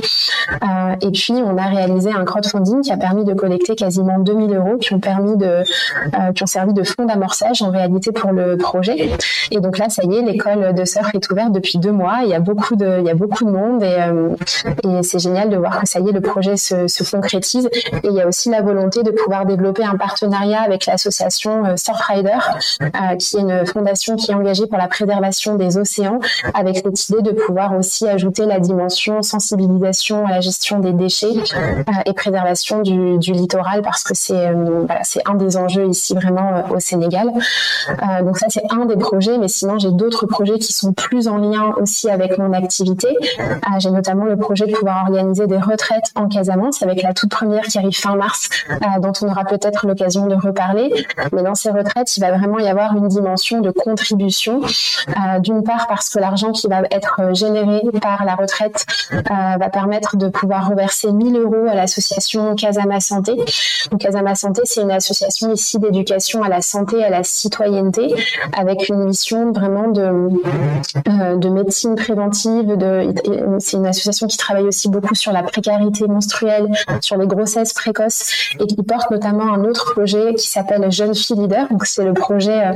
[1.01, 4.77] et puis on a réalisé un crowdfunding qui a permis de collecter quasiment 2000 euros
[4.77, 8.57] qui ont permis de, euh, qui ont servi de fonds d'amorçage en réalité pour le
[8.57, 9.11] projet.
[9.51, 12.19] Et donc là, ça y est, l'école de surf est ouverte depuis deux mois.
[12.23, 14.29] Il y a beaucoup de, il y a beaucoup de monde et, euh,
[14.83, 17.69] et c'est génial de voir que ça y est, le projet se, se, concrétise.
[18.03, 21.26] Et il y a aussi la volonté de pouvoir développer un partenariat avec l'association
[21.65, 22.37] euh, Surfrider,
[23.19, 26.19] qui est une fondation qui est engagée pour la préservation des océans,
[26.53, 31.33] avec cette idée de pouvoir aussi ajouter la dimension sensibilisation à la gestion des déchets
[32.05, 36.75] et préservation du, littoral parce que c'est euh, c'est un des enjeux ici vraiment euh,
[36.75, 37.29] au Sénégal.
[37.89, 41.27] Euh, donc ça c'est un des projets, mais sinon j'ai d'autres projets qui sont plus
[41.27, 43.09] en lien aussi avec mon activité.
[43.79, 47.63] j'ai notamment le projet de pouvoir organiser des retraites en Casamance avec la toute première
[47.63, 48.49] qui arrive fin mars,
[49.01, 50.91] dont on aura peut-être l'occasion de reparler.
[51.33, 54.61] Mais dans ces retraites, il va vraiment y avoir une dimension de contribution.
[55.39, 60.27] D'une part parce que l'argent qui va être généré par la retraite va permettre de
[60.27, 63.33] pouvoir reverser 1000 euros à l'association Casama Santé.
[63.91, 68.13] Donc Casama Santé, c'est une association ici d'éducation à la santé, à la citoyenneté,
[68.57, 73.13] avec une mission vraiment de, euh, de médecine préventive, de,
[73.59, 76.67] c'est une association qui travaille aussi beaucoup sur la précarité menstruelle,
[77.01, 81.37] sur les grossesses précoces et qui porte notamment un autre projet qui s'appelle Jeune Fille
[81.37, 81.67] Leader.
[81.69, 82.71] Donc c'est le projet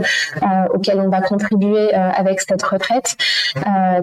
[0.73, 3.15] auquel on va contribuer avec cette retraite,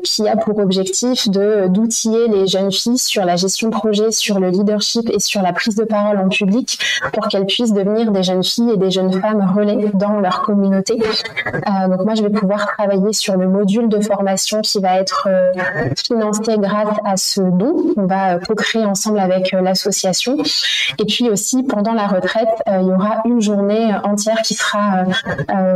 [0.05, 4.39] qui a pour objectif de d'outiller les jeunes filles sur la gestion de projet, sur
[4.41, 6.79] le leadership et sur la prise de parole en public
[7.13, 10.99] pour qu'elles puissent devenir des jeunes filles et des jeunes femmes relais dans leur communauté.
[11.47, 15.29] Euh, donc moi, je vais pouvoir travailler sur le module de formation qui va être
[15.29, 15.53] euh,
[15.97, 17.95] financé grâce à ce don.
[17.97, 20.37] On va euh, co-créer ensemble avec l'association.
[20.99, 23.91] Et puis aussi, pendant la retraite, il y aura une journée
[24.45, 25.05] qui sera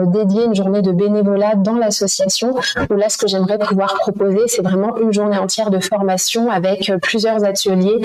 [0.07, 2.55] dédiée, une journée de bénévolat dans l'association.
[2.90, 6.92] Où là, ce que j'aimerais pouvoir proposer, c'est vraiment une journée entière de formation avec
[7.02, 8.00] plusieurs ateliers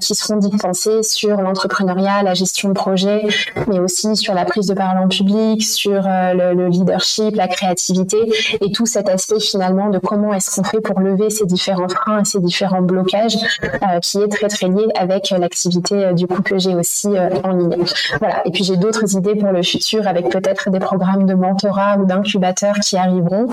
[0.00, 3.22] qui seront dispensés sur l'entrepreneuriat, la gestion de projet,
[3.66, 8.18] mais aussi sur la prise de parole en public, sur euh, le, leadership, la créativité
[8.60, 12.20] et tout cet aspect finalement de comment est-ce qu'on fait pour lever ces différents freins
[12.20, 16.42] et ces différents blocages euh, qui est très très lié avec l'activité euh, du coup
[16.42, 17.08] que j'ai aussi
[17.44, 17.76] en ligne.
[18.20, 18.46] Voilà.
[18.46, 22.06] Et puis j'ai d'autres idées pour le futur avec peut-être des programmes de mentorat ou
[22.06, 23.48] d'incubateur qui arriveront.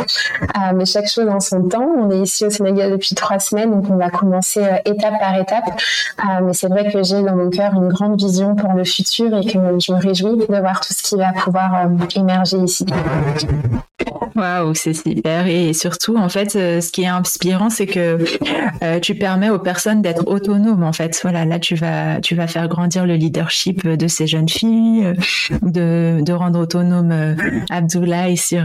[0.75, 1.88] mais chaque chose en son temps.
[1.97, 5.65] On est ici au Sénégal depuis trois semaines, donc on va commencer étape par étape.
[6.43, 9.45] mais c'est vrai que j'ai dans mon cœur une grande vision pour le futur et
[9.45, 12.86] que je me réjouis de voir tout ce qui va pouvoir émerger ici.
[14.36, 15.47] Waouh, c'est super.
[15.47, 18.17] Et surtout, en fait, euh, ce qui est inspirant, c'est que
[18.84, 20.84] euh, tu permets aux personnes d'être autonomes.
[20.84, 24.49] En fait, voilà, là, tu vas, tu vas faire grandir le leadership de ces jeunes
[24.49, 25.13] filles,
[25.62, 27.36] de, de rendre autonome euh,
[27.70, 28.63] Abdoulaye sur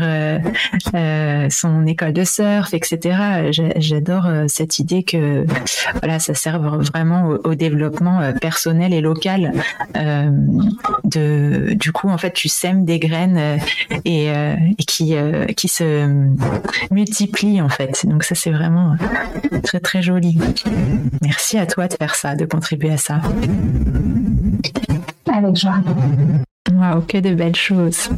[1.51, 3.51] son école de surf, etc.
[3.77, 5.45] J'adore cette idée que,
[6.01, 9.53] voilà, ça sert vraiment au, développement personnel et local.
[9.95, 13.59] de, du coup, en fait, tu sèmes des graines
[14.05, 15.15] et, et qui
[15.57, 16.07] qui se
[16.91, 18.07] multiplient en fait.
[18.07, 18.97] Donc ça c'est vraiment
[19.63, 20.39] très très joli.
[21.23, 23.21] Merci à toi de faire ça, de contribuer à ça.
[25.33, 25.81] Avec joie.
[26.73, 28.09] Waouh, que de belles choses.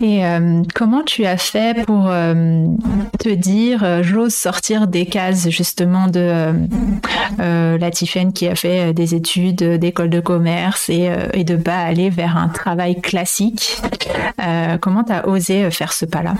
[0.00, 2.66] Et euh, comment tu as fait pour euh,
[3.18, 6.54] te dire euh, j'ose sortir des cases justement de
[7.38, 12.10] la Tiffen qui a fait des études d'école de commerce et, et de pas aller
[12.10, 13.80] vers un travail classique
[14.80, 16.34] Comment tu as osé faire ce pas-là?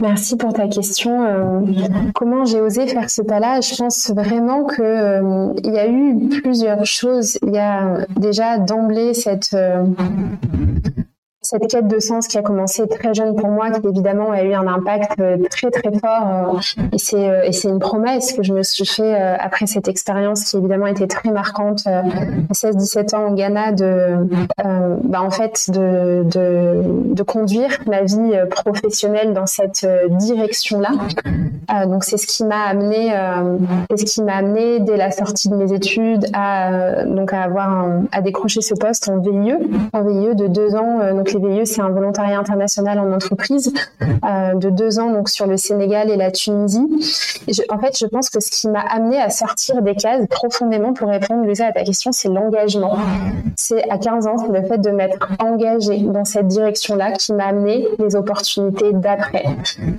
[0.00, 1.24] Merci pour ta question.
[1.24, 1.60] Euh,
[2.14, 3.60] comment j'ai osé faire ce pas-là?
[3.60, 7.38] Je pense vraiment que euh, il y a eu plusieurs choses.
[7.46, 9.84] Il y a déjà d'emblée cette euh,
[11.50, 14.52] cette quête de sens qui a commencé très jeune pour moi, qui évidemment a eu
[14.52, 16.60] un impact euh, très très fort.
[16.76, 19.88] Euh, et c'est euh, et c'est une promesse que je me suis fait après cette
[19.88, 22.02] expérience qui évidemment était très marquante à
[22.52, 24.28] 16-17 ans au Ghana de
[25.04, 30.90] bah, en fait de, de, de conduire ma vie professionnelle dans cette direction-là.
[31.86, 33.14] donc c'est ce qui m'a amené
[33.90, 37.86] c'est ce qui m'a amené dès la sortie de mes études à donc à avoir
[38.12, 39.54] à décrocher ce poste en VIE
[39.92, 43.72] en VIE de deux ans donc VIE, c'est un volontariat international en entreprise
[44.02, 46.86] euh, de deux ans donc sur le Sénégal et la Tunisie.
[47.70, 51.08] en fait, je pense que ce qui m'a amené à sortir des cases profondément pour
[51.08, 52.96] répondre déjà à ta question, c'est l'engagement.
[53.56, 57.86] C'est à 15 ans, le fait de m'être engagée dans cette direction-là qui m'a amené
[57.98, 59.44] les opportunités d'après.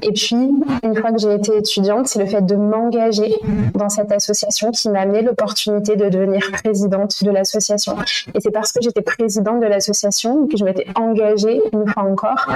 [0.02, 0.52] Et puis,
[0.84, 3.36] une fois que j'ai été étudiante, c'est le fait de m'engager
[3.74, 7.96] dans cette association qui m'a amené l'opportunité de devenir présidente de l'association.
[8.34, 11.29] Et c'est parce que j'étais présidente de l'association que je m'étais engagée
[11.74, 12.48] une fois encore,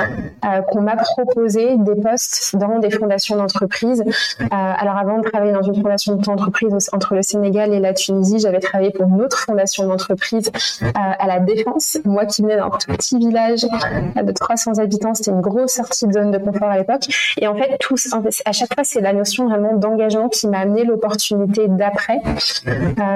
[0.45, 4.03] euh, qu'on m'a proposé des postes dans des fondations d'entreprise.
[4.41, 8.39] Euh, alors avant de travailler dans une fondation d'entreprise entre le Sénégal et la Tunisie,
[8.39, 11.97] j'avais travaillé pour une autre fondation d'entreprise euh, à la Défense.
[12.05, 16.31] Moi qui venais d'un petit village de 300 habitants, c'était une grosse sortie de zone
[16.31, 17.03] de confort à l'époque.
[17.37, 18.13] Et en fait, tous,
[18.45, 22.19] à chaque fois, c'est la notion vraiment d'engagement qui m'a amené l'opportunité d'après.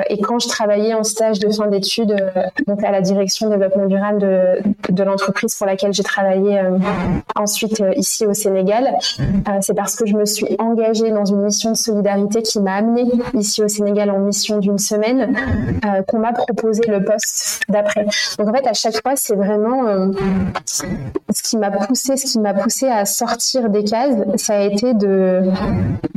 [0.10, 2.15] et quand je travaillais en stage de fin d'études,
[2.67, 6.78] donc à la direction développement durable de, de l'entreprise, pour laquelle j'ai travaillé euh,
[7.36, 8.98] ensuite euh, ici au Sénégal.
[9.20, 12.76] Euh, c'est parce que je me suis engagée dans une mission de solidarité qui m'a
[12.76, 15.36] amenée ici au Sénégal en mission d'une semaine,
[16.08, 18.06] qu'on m'a proposé le poste d'après.
[18.38, 20.12] Donc en fait, à chaque fois, c'est vraiment
[20.66, 24.94] ce qui m'a poussé, ce qui m'a poussé à sortir des cases, ça a été
[24.94, 25.44] de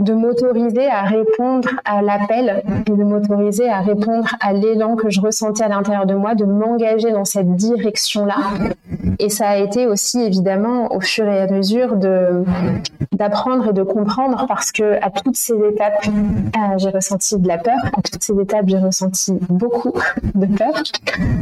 [0.00, 5.20] de m'autoriser à répondre à l'appel et de m'autoriser à répondre à l'élan que je
[5.20, 8.36] ressentais à l'intérieur de moi, de m'engager dans cette direction-là
[9.18, 12.44] Et ça a été aussi évidemment au fur et à mesure de
[13.12, 17.58] d'apprendre et de comprendre parce que à toutes ces étapes, euh, j'ai ressenti de la
[17.58, 17.76] peur.
[17.96, 19.92] À toutes ces étapes, j'ai ressenti beaucoup
[20.34, 20.72] de peur.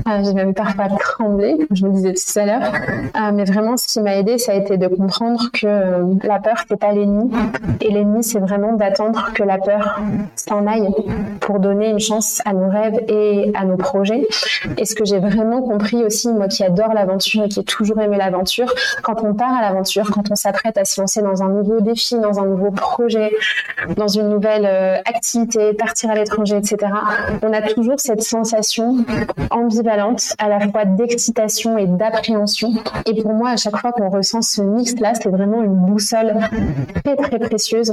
[0.08, 2.72] Euh, j'ai même parfois tremblé, comme je me disais tout à l'heure.
[2.72, 6.64] Euh, mais vraiment, ce qui m'a aidé, ça a été de comprendre que la peur,
[6.68, 7.30] c'est pas l'ennemi.
[7.80, 10.00] Et l'ennemi, c'est vraiment d'attendre que la peur
[10.34, 10.88] s'en aille
[11.40, 14.26] pour donner une chance à nos rêves et à nos projets.
[14.78, 18.00] Et ce que j'ai vraiment compris aussi, moi qui adore l'aventure et qui ai toujours
[18.00, 21.48] aimé l'aventure, quand on part à l'aventure, quand on s'apprête à se lancer dans un
[21.48, 23.32] nouveau défi, dans un nouveau projet,
[23.96, 26.76] dans une nouvelle euh, activité, partir à l'étranger, etc.,
[27.42, 29.04] on a toujours cette sensation
[29.50, 32.70] ambivalente à la fois d'excitation et d'appréhension.
[33.06, 36.34] Et pour moi, à chaque fois qu'on ressent ce mix-là, c'est vraiment une boussole
[37.04, 37.92] très très précieuse.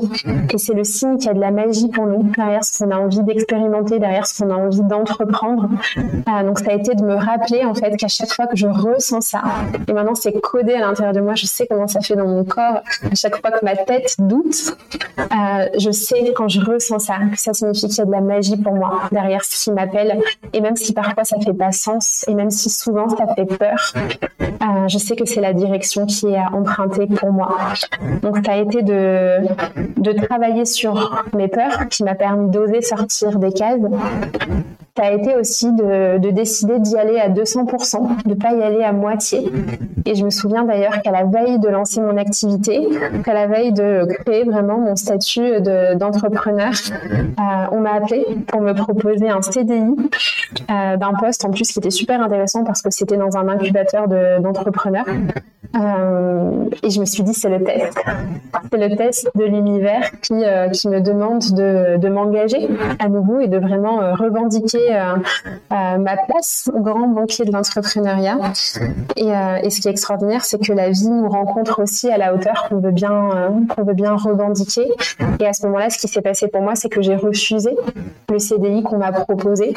[0.54, 2.92] Et c'est le signe qu'il y a de la magie pour nous, derrière ce qu'on
[2.92, 5.70] a envie d'expérimenter, derrière ce qu'on a envie d'entreprendre.
[5.98, 8.68] Euh, donc ça a été de me rappeler en fait qu'à chaque fois que je
[8.68, 9.42] ressens ça,
[9.88, 12.44] et maintenant c'est codé à l'intérieur de moi, je sais comment ça fait dans mon
[12.44, 14.78] corps, à chaque fois que ma tête doute,
[15.20, 18.22] euh, je sais quand je ressens ça, que ça signifie qu'il y a de la
[18.22, 20.20] magie pour moi derrière ce qui m'appelle.
[20.54, 23.94] Et même si parfois ça fait pas sens, et même si souvent ça fait peur,
[24.42, 27.56] euh, je sais que c'est la direction qui est à emprunter pour moi.
[28.22, 33.52] Donc ça a été de, travailler sur mes peurs qui m'a permis d'oser sortir des
[33.52, 33.80] cases
[34.98, 38.82] ça a été aussi de, de décider d'y aller à 200%, de pas y aller
[38.82, 39.45] à moitié.
[40.06, 42.88] Et je me souviens d'ailleurs qu'à la veille de lancer mon activité,
[43.24, 45.62] qu'à la veille de créer vraiment mon statut
[45.96, 49.84] d'entrepreneur, euh, on m'a appelé pour me proposer un CDI
[50.70, 54.08] euh, d'un poste en plus qui était super intéressant parce que c'était dans un incubateur
[54.40, 55.06] d'entrepreneurs.
[55.76, 57.98] Euh, et je me suis dit, c'est le test.
[58.72, 62.68] C'est le test de l'univers qui, euh, qui me demande de, de m'engager
[63.00, 64.80] à nouveau et de vraiment euh, revendiquer
[65.70, 68.38] ma place au grand banquier de l'entrepreneuriat.
[69.18, 69.30] Et,
[69.64, 72.68] et, ce qui est extraordinaire, c'est que la vie nous rencontre aussi à la hauteur
[72.70, 73.30] qu'on veut bien,
[73.76, 74.88] qu'on veut bien revendiquer.
[75.40, 77.76] Et à ce moment-là, ce qui s'est passé pour moi, c'est que j'ai refusé
[78.32, 79.74] le CDI qu'on m'a proposé.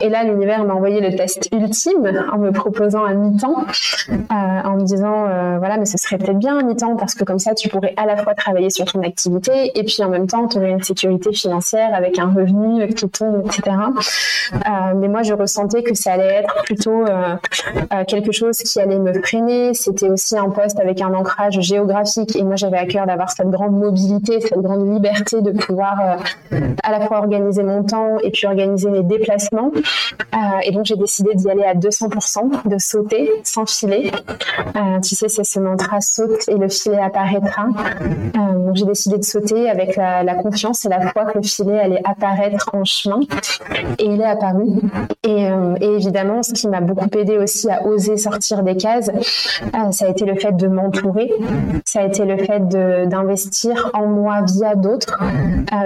[0.00, 3.64] Et là, l'univers m'a envoyé le test ultime en me proposant un mi-temps,
[4.30, 7.38] en me disant euh, voilà, mais ce serait peut-être bien à mi-temps parce que comme
[7.38, 10.46] ça, tu pourrais à la fois travailler sur ton activité et puis en même temps,
[10.48, 13.76] tu aurais une sécurité financière avec un revenu qui tombe, etc.
[14.54, 17.36] Euh, mais moi, je ressentais que ça allait être plutôt euh,
[18.06, 19.74] quelque chose qui allait me freiner.
[19.74, 23.48] C'était aussi un poste avec un ancrage géographique et moi, j'avais à cœur d'avoir cette
[23.48, 26.18] grande mobilité, cette grande liberté de pouvoir
[26.82, 29.72] à la fois organiser mon temps et puis organiser mes déplacements.
[30.64, 34.10] et donc, j'ai décidé d'y aller à 200%, de sauter sans filer
[35.14, 37.66] c'est ce mantra saute et le filet apparaîtra.
[38.36, 42.02] Euh, j'ai décidé de sauter avec la, confiance et la foi que le filet allait
[42.04, 43.20] apparaître en chemin.
[43.98, 44.66] Et il est apparu.
[45.22, 49.92] Et, euh, évidemment, ce qui m'a beaucoup aidé aussi à oser sortir des cases, euh,
[49.92, 51.32] ça a été le fait de m'entourer.
[51.84, 52.68] Ça a été le fait
[53.08, 55.18] d'investir en moi via d'autres,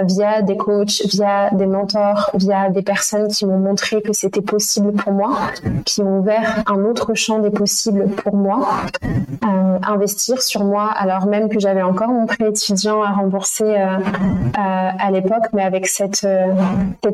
[0.05, 4.93] via des coachs, via des mentors, via des personnes qui m'ont montré que c'était possible
[4.93, 5.37] pour moi,
[5.85, 8.67] qui ont ouvert un autre champ des possibles pour moi.
[9.09, 13.97] Euh, investir sur moi, alors même que j'avais encore mon prêt étudiant à rembourser euh,
[13.97, 16.27] euh, à l'époque, mais avec cette,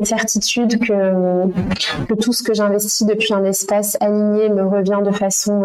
[0.02, 5.64] certitude que, tout ce que j'investis depuis un espace aligné me revient de façon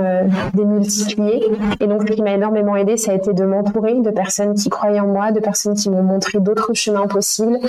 [0.54, 1.44] démultipliée.
[1.80, 4.70] Et donc, ce qui m'a énormément aidé, ça a été de m'entourer de personnes qui
[4.70, 7.60] croyaient en moi, de personnes qui m'ont montré d'autres chemins possibles,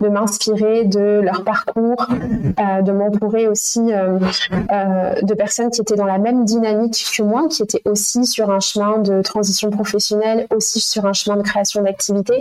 [0.00, 6.44] de m'inspirer de leur parcours, de m'entourer aussi de personnes qui étaient dans la même
[6.44, 7.82] dynamique que moi, qui étaient
[8.22, 12.34] sur un chemin de transition professionnelle, aussi sur un chemin de création d'activité.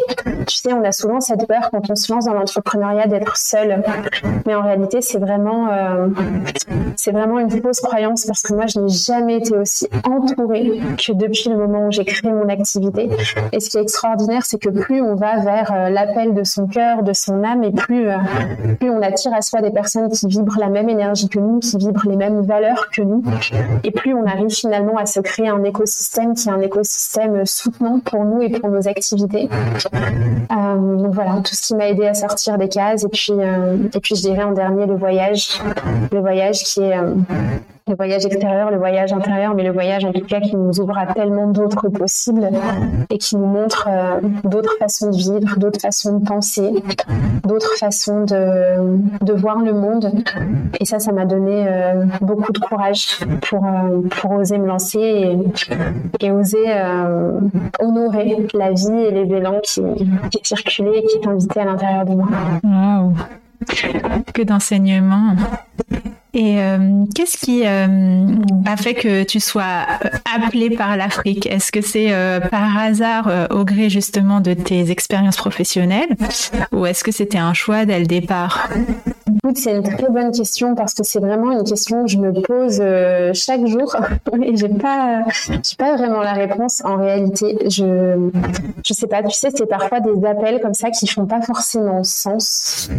[0.48, 3.82] Tu sais, on a souvent cette peur quand on se lance dans l'entrepreneuriat d'être seul.
[4.46, 6.08] Mais en réalité, c'est vraiment, euh,
[6.96, 11.14] c'est vraiment une fausse croyance parce que moi, je n'ai jamais été aussi entourée que
[11.14, 13.10] depuis le moment où j'ai créé mon activité.
[13.52, 16.68] Et ce qui est extraordinaire, c'est que plus on va vers euh, l'appel de son
[16.68, 18.18] cœur, de son âme, et plus, euh,
[18.80, 21.78] plus on attire à soi des personnes qui vibrent la même énergie que nous, qui
[21.78, 23.24] vibrent les mêmes valeurs que nous,
[23.84, 28.00] et plus on arrive finalement à se créer un écosystème qui est un écosystème soutenant
[28.00, 29.50] pour nous et pour nos activités.
[30.52, 33.04] Euh, donc voilà, tout ce qui m'a aidé à sortir des cases.
[33.04, 35.62] Et puis, euh, et puis je dirais en dernier le voyage,
[36.12, 37.13] le voyage qui est euh,
[37.92, 40.98] le voyage extérieur, le voyage intérieur, mais le voyage en tout cas qui nous ouvre
[40.98, 42.50] à tellement d'autres possibles
[43.10, 46.72] et qui nous montre euh, d'autres façons de vivre, d'autres façons de penser,
[47.46, 50.12] d'autres façons de, de, voir le monde.
[50.80, 55.38] Et ça, ça m'a donné euh, beaucoup de courage pour, euh, pour oser me lancer
[56.22, 56.66] et, oser
[57.80, 59.82] honorer la vie et les élans qui,
[60.32, 62.28] qui circulaient et qui t'invitaient à l'intérieur de moi.
[62.64, 63.14] Wow.
[64.34, 65.36] Que d'enseignements.
[66.34, 68.26] Et euh, qu'est-ce qui euh,
[68.65, 69.86] a fait que tu sois
[70.34, 71.46] appelée par l'Afrique?
[71.46, 72.13] Est-ce que c'est
[72.50, 76.15] par hasard au gré justement de tes expériences professionnelles?
[76.72, 78.70] Ou est-ce que c'était un choix dès le départ?
[79.56, 82.82] C'est une très bonne question parce que c'est vraiment une question que je me pose
[83.34, 83.95] chaque jour
[84.41, 87.58] et j'ai pas, j'ai pas vraiment la réponse en réalité.
[87.70, 88.30] Je,
[88.86, 89.24] je sais pas.
[89.24, 92.89] Tu sais, c'est parfois des appels comme ça qui font pas forcément sens.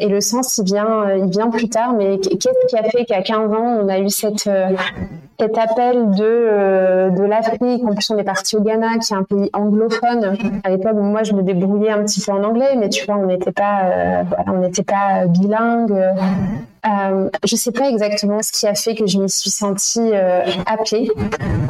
[0.00, 1.94] et le sens, il vient, il vient plus tard.
[1.96, 6.22] Mais qu'est-ce qui a fait qu'à 15 ans, on a eu euh, cet appel de,
[6.22, 10.36] euh, de l'Afrique En plus, on est parti au Ghana, qui est un pays anglophone.
[10.64, 13.26] À l'époque, moi, je me débrouillais un petit peu en anglais, mais tu vois, on
[13.26, 15.94] n'était pas, euh, on n'était pas bilingue.
[16.84, 20.42] Euh, je sais pas exactement ce qui a fait que je me suis sentie euh,
[20.66, 21.08] appelée.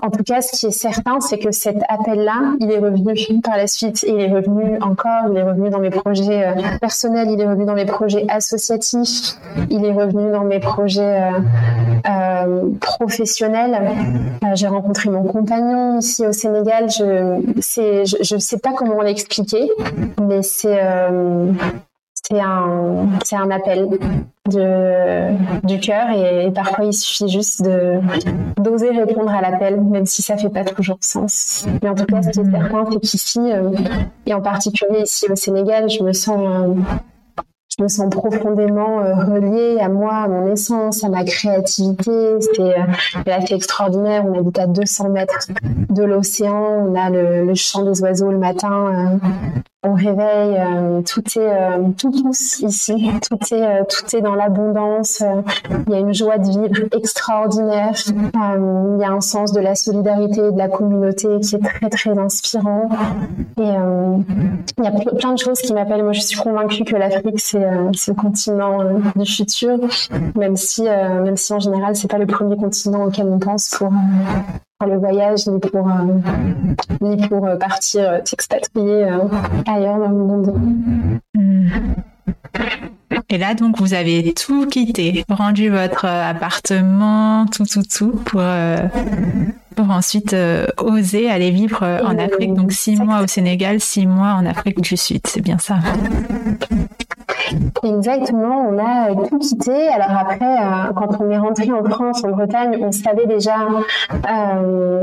[0.02, 3.58] En tout cas, ce qui est certain, c'est que cet appel-là, il est revenu par
[3.58, 4.02] la suite.
[4.08, 7.66] il est revenu encore, il est revenu dans mes projets euh, personnels, il est revenu
[7.66, 9.36] dans mes projets associatifs,
[9.68, 11.30] il est revenu dans mes projets
[12.08, 13.78] euh, professionnels.
[14.54, 16.88] J'ai rencontré mon compagnon ici au Sénégal.
[16.88, 19.70] Je ne sais pas comment l'expliquer,
[20.26, 21.54] mais c'est un
[23.50, 23.88] appel
[24.50, 28.00] du cœur et, parfois il suffit juste de,
[28.60, 31.66] d'oser répondre à l'appel, même si ça fait pas toujours sens.
[31.82, 33.70] Mais en tout cas, ce qui est certain, c'est qu'ici, euh,
[34.26, 36.74] et en particulier ici au Sénégal, je me sens, euh,
[37.76, 42.10] je me sens profondément euh, reliée à moi, à mon essence, à ma créativité.
[42.54, 44.24] C'est assez extraordinaire.
[44.26, 45.48] On habite à 200 mètres
[45.88, 46.88] de l'océan.
[46.88, 49.20] On a le, le chant des oiseaux le matin
[49.84, 54.36] on réveille, euh, tout est euh, tout pousse ici, tout est euh, tout est dans
[54.36, 55.22] l'abondance.
[55.88, 57.92] il y a une joie de vivre extraordinaire.
[58.06, 61.90] il y a un sens de la solidarité et de la communauté qui est très
[61.90, 62.88] très inspirant.
[63.58, 66.04] Et il y a plein de choses qui m'appellent.
[66.04, 68.78] Moi, je suis convaincue que l'Afrique c'est le continent
[69.16, 69.78] du futur,
[70.36, 73.90] même si même si en général c'est pas le premier continent auquel on pense pour
[74.86, 76.18] le voyage, ni pour, euh,
[77.00, 79.04] ni pour euh, partir euh, s'expatrier
[79.66, 80.54] ailleurs dans le monde.
[83.28, 88.42] Et là, donc, vous avez tout quitté, rendu votre appartement, tout, tout, tout, pour,
[89.74, 90.36] pour ensuite
[90.78, 92.52] oser aller vivre en Afrique.
[92.52, 95.22] Donc, six mois au Sénégal, six mois en Afrique du Sud.
[95.26, 95.78] C'est bien ça.
[97.82, 99.88] Exactement, on a euh, tout quitté.
[99.88, 103.56] Alors après, euh, quand on est rentré en France, en Bretagne, on savait déjà,
[104.30, 105.02] euh,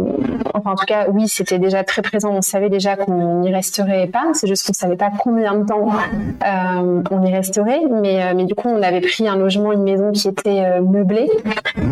[0.53, 2.31] enfin en tout cas, oui, c'était déjà très présent.
[2.31, 4.25] On savait déjà qu'on n'y resterait pas.
[4.33, 5.87] C'est juste qu'on savait pas combien de temps
[7.11, 7.81] on y resterait.
[8.01, 11.29] Mais du coup, on avait pris un logement, une maison qui était meublée.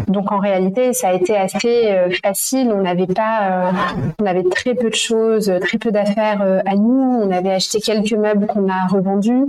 [0.08, 2.72] Donc en réalité, ça a été assez facile.
[2.74, 3.72] On n'avait pas,
[4.22, 7.22] on avait très peu de choses, très peu d'affaires à nous.
[7.24, 9.46] On avait acheté quelques meubles qu'on a revendus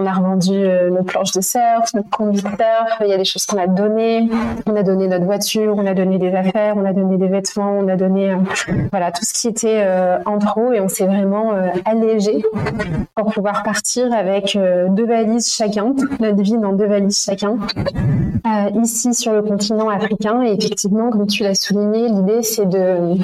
[0.00, 2.86] on a revendu euh, nos planches de surf, notre conducteur.
[3.02, 4.28] Il y a des choses qu'on a données.
[4.66, 7.78] On a donné notre voiture, on a donné des affaires, on a donné des vêtements,
[7.78, 8.36] on a donné euh,
[8.90, 11.52] voilà tout ce qui était euh, en trop et on s'est vraiment
[11.84, 12.42] allégé
[13.14, 14.56] pour pouvoir partir avec
[14.90, 17.56] deux valises chacun, notre vie dans deux valises chacun.
[18.82, 23.16] ici sur le continent africain et effectivement comme tu l'as souligné, l'idée c'est de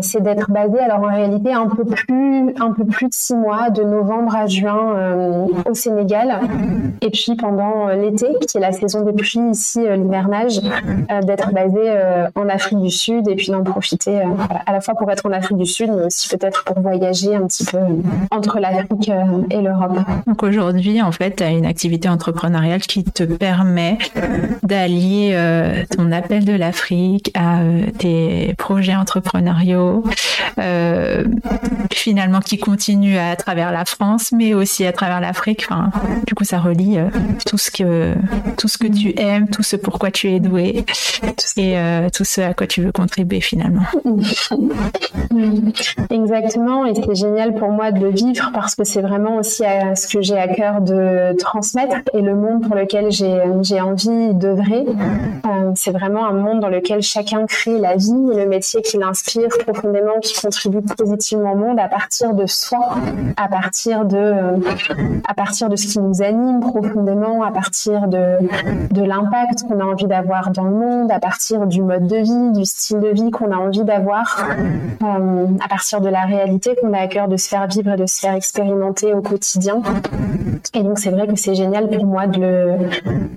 [0.00, 3.70] c'est d'être basé alors en réalité un peu plus un peu plus de six mois
[3.70, 6.09] de novembre à juin au Sénégal
[7.00, 10.60] et puis pendant euh, l'été, qui est la saison des pluies ici, euh, l'hivernage,
[11.10, 11.80] euh, d'être basé
[12.34, 14.20] en Afrique du Sud et puis d'en profiter
[14.66, 17.46] à la fois pour être en Afrique du Sud, mais aussi peut-être pour voyager un
[17.46, 17.78] petit peu
[18.30, 19.10] entre l'Afrique
[19.50, 19.98] et l'Europe.
[20.26, 23.98] Donc aujourd'hui, en fait, tu as une activité entrepreneuriale qui te permet
[24.62, 25.36] d'allier
[25.96, 27.60] ton appel de l'Afrique à
[27.98, 30.04] tes projets entrepreneuriaux,
[31.92, 35.66] finalement qui continuent à travers la France, mais aussi à travers l'Afrique.
[36.26, 37.08] Du coup, ça relie euh,
[37.46, 38.14] tout ce que
[38.56, 40.84] tout ce que tu aimes, tout ce pourquoi tu es doué
[41.56, 43.82] et euh, tout ce à quoi tu veux contribuer finalement.
[46.10, 49.94] Exactement, et c'est génial pour moi de le vivre parce que c'est vraiment aussi à
[49.94, 54.86] ce que j'ai à cœur de transmettre et le monde pour lequel j'ai envie d'œuvrer.
[55.46, 58.98] Euh, c'est vraiment un monde dans lequel chacun crée la vie et le métier qui
[58.98, 62.96] l'inspire profondément, qui contribue positivement au monde à partir de soi,
[63.36, 64.34] à partir de
[65.26, 68.38] à partir de ce qui nous anime profondément, à partir de,
[68.90, 72.52] de l'impact qu'on a envie d'avoir dans le monde, à partir du mode de vie,
[72.58, 74.46] du style de vie qu'on a envie d'avoir,
[75.02, 77.96] euh, à partir de la réalité qu'on a à cœur de se faire vivre et
[77.96, 79.82] de se faire expérimenter au quotidien.
[80.74, 82.72] Et donc c'est vrai que c'est génial pour moi de le,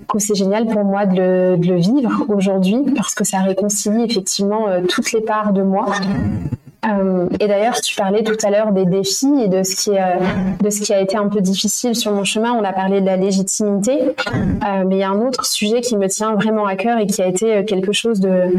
[0.08, 4.82] que c'est génial pour moi de le vivre aujourd'hui parce que ça réconcilie effectivement euh,
[4.88, 5.86] toutes les parts de moi
[6.88, 10.70] Euh, et d'ailleurs, tu parlais tout à l'heure des défis et de ce qui de
[10.70, 12.52] ce qui a été un peu difficile sur mon chemin.
[12.52, 13.98] On a parlé de la légitimité,
[14.86, 17.22] mais il y a un autre sujet qui me tient vraiment à cœur et qui
[17.22, 18.52] a été quelque chose de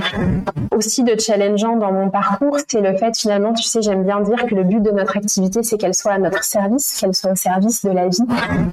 [0.75, 4.45] aussi de challengeant dans mon parcours, c'est le fait finalement, tu sais, j'aime bien dire
[4.45, 7.35] que le but de notre activité, c'est qu'elle soit à notre service, qu'elle soit au
[7.35, 8.23] service de la vie,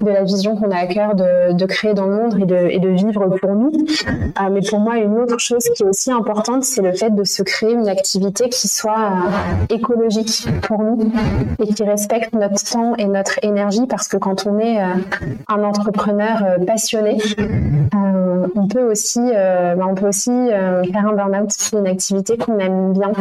[0.01, 2.39] de la vision qu'on a à cœur de, créer dans le monde
[2.71, 3.73] et de, vivre pour nous.
[3.73, 7.25] Euh, mais pour moi, une autre chose qui est aussi importante, c'est le fait de
[7.25, 11.13] se créer une activité qui soit euh, écologique pour nous
[11.59, 14.95] et qui respecte notre temps et notre énergie parce que quand on est euh,
[15.49, 17.19] un entrepreneur passionné,
[18.55, 23.13] on peut aussi, bah, on peut aussi faire un burn-out, une activité qu'on aime bien.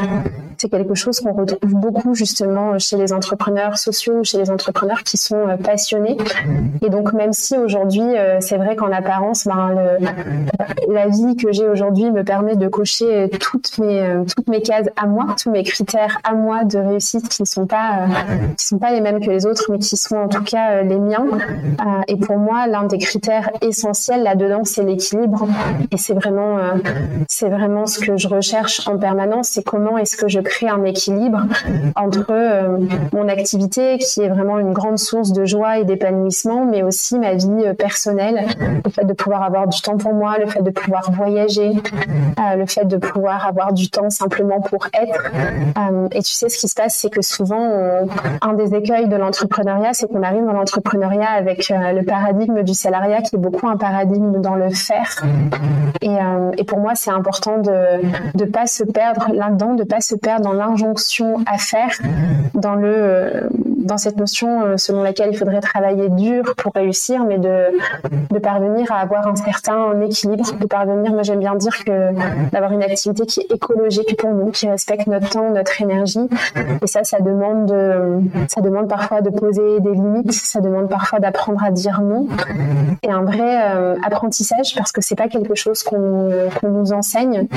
[0.57, 5.17] C'est quelque chose qu'on retrouve beaucoup justement chez les entrepreneurs sociaux, chez les entrepreneurs qui
[5.17, 6.17] sont passionnés.
[6.81, 8.03] Et donc même si aujourd'hui,
[8.39, 9.75] c'est vrai qu'en apparence, ben,
[10.87, 14.87] la vie que j'ai aujourd'hui me permet de cocher toutes mes euh, toutes mes cases
[14.95, 18.07] à moi, tous mes critères à moi de réussite qui ne sont pas euh,
[18.57, 20.83] qui sont pas les mêmes que les autres, mais qui sont en tout cas euh,
[20.83, 21.25] les miens.
[22.07, 25.47] et pour moi, l'un des critères essentiels là-dedans, c'est l'équilibre.
[25.91, 26.57] Et c'est vraiment
[27.27, 29.49] c'est vraiment ce que je recherche en permanence.
[29.49, 31.41] C'est comment est-ce que je crée un équilibre
[31.95, 32.25] entre
[33.13, 37.33] mon activité, qui est vraiment une grande source de joie et d'épanouissement, mais aussi ma
[37.33, 38.47] vie personnelle,
[38.85, 41.71] le fait de pouvoir avoir du temps pour moi, le fait de pouvoir voyager,
[42.39, 45.31] euh, le fait de pouvoir avoir du temps simplement pour être.
[45.91, 48.07] Euh, et tu sais, ce qui se passe, c'est que souvent,
[48.41, 52.73] un des écueils de l'entrepreneuriat, c'est qu'on arrive dans l'entrepreneuriat avec euh, le paradigme du
[52.73, 55.23] salariat qui est beaucoup un paradigme dans le faire.
[56.01, 57.71] Et, pour moi, c'est important de
[58.35, 61.91] ne pas se perdre là-dedans, de pas se perdre dans l'injonction à faire,
[62.53, 67.65] dans le dans cette notion selon laquelle il faudrait travailler dur pour réussir, mais de,
[68.29, 72.13] de parvenir à avoir un certain équilibre, de parvenir, moi j'aime bien dire que
[72.51, 76.29] d'avoir une activité qui est écologique pour nous, qui respecte notre temps, notre énergie.
[76.81, 81.19] Et ça, ça demande, de, ça demande parfois de poser des limites, ça demande parfois
[81.19, 82.27] d'apprendre à dire non.
[83.03, 86.29] Et un vrai euh, apprentissage parce que c'est pas quelque chose qu'on
[86.63, 87.47] nous enseigne.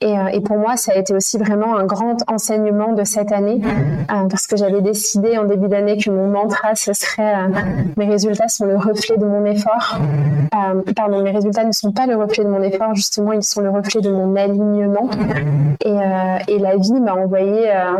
[0.00, 3.32] Et, euh, et, pour moi, ça a été aussi vraiment un grand enseignement de cette
[3.32, 7.34] année euh, parce que j'avais décidé en début d'année que mon mantra, ce serait
[7.96, 9.98] mes résultats sont le reflet de mon effort.
[10.96, 13.70] pardon, mes résultats ne sont pas le reflet de mon effort, justement, ils sont le
[13.70, 15.08] reflet de mon alignement.
[15.84, 17.94] Et la vie m'a envoyé euh,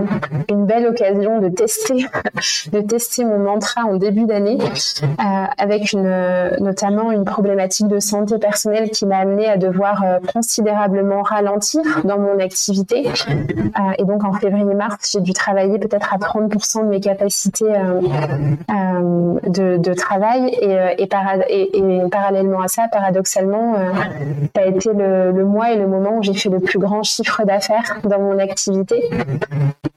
[0.48, 2.06] une belle occasion de tester,
[2.72, 8.90] de tester mon mantra en début d'année, euh, avec notamment une problématique de santé personnelle
[8.90, 13.08] qui m'a amené à devoir considérablement ralentir dans mon activité.
[13.98, 17.72] et donc en février-mars, j'ai dû travailler peut-être à 30% de mes capacités
[18.68, 21.06] de, travail et,
[22.10, 23.74] parallèlement à ça, paradoxalement,
[24.54, 27.44] ça a été le, mois et le moment où j'ai fait le plus grand chiffre
[27.44, 29.02] d'affaires dans mon activité.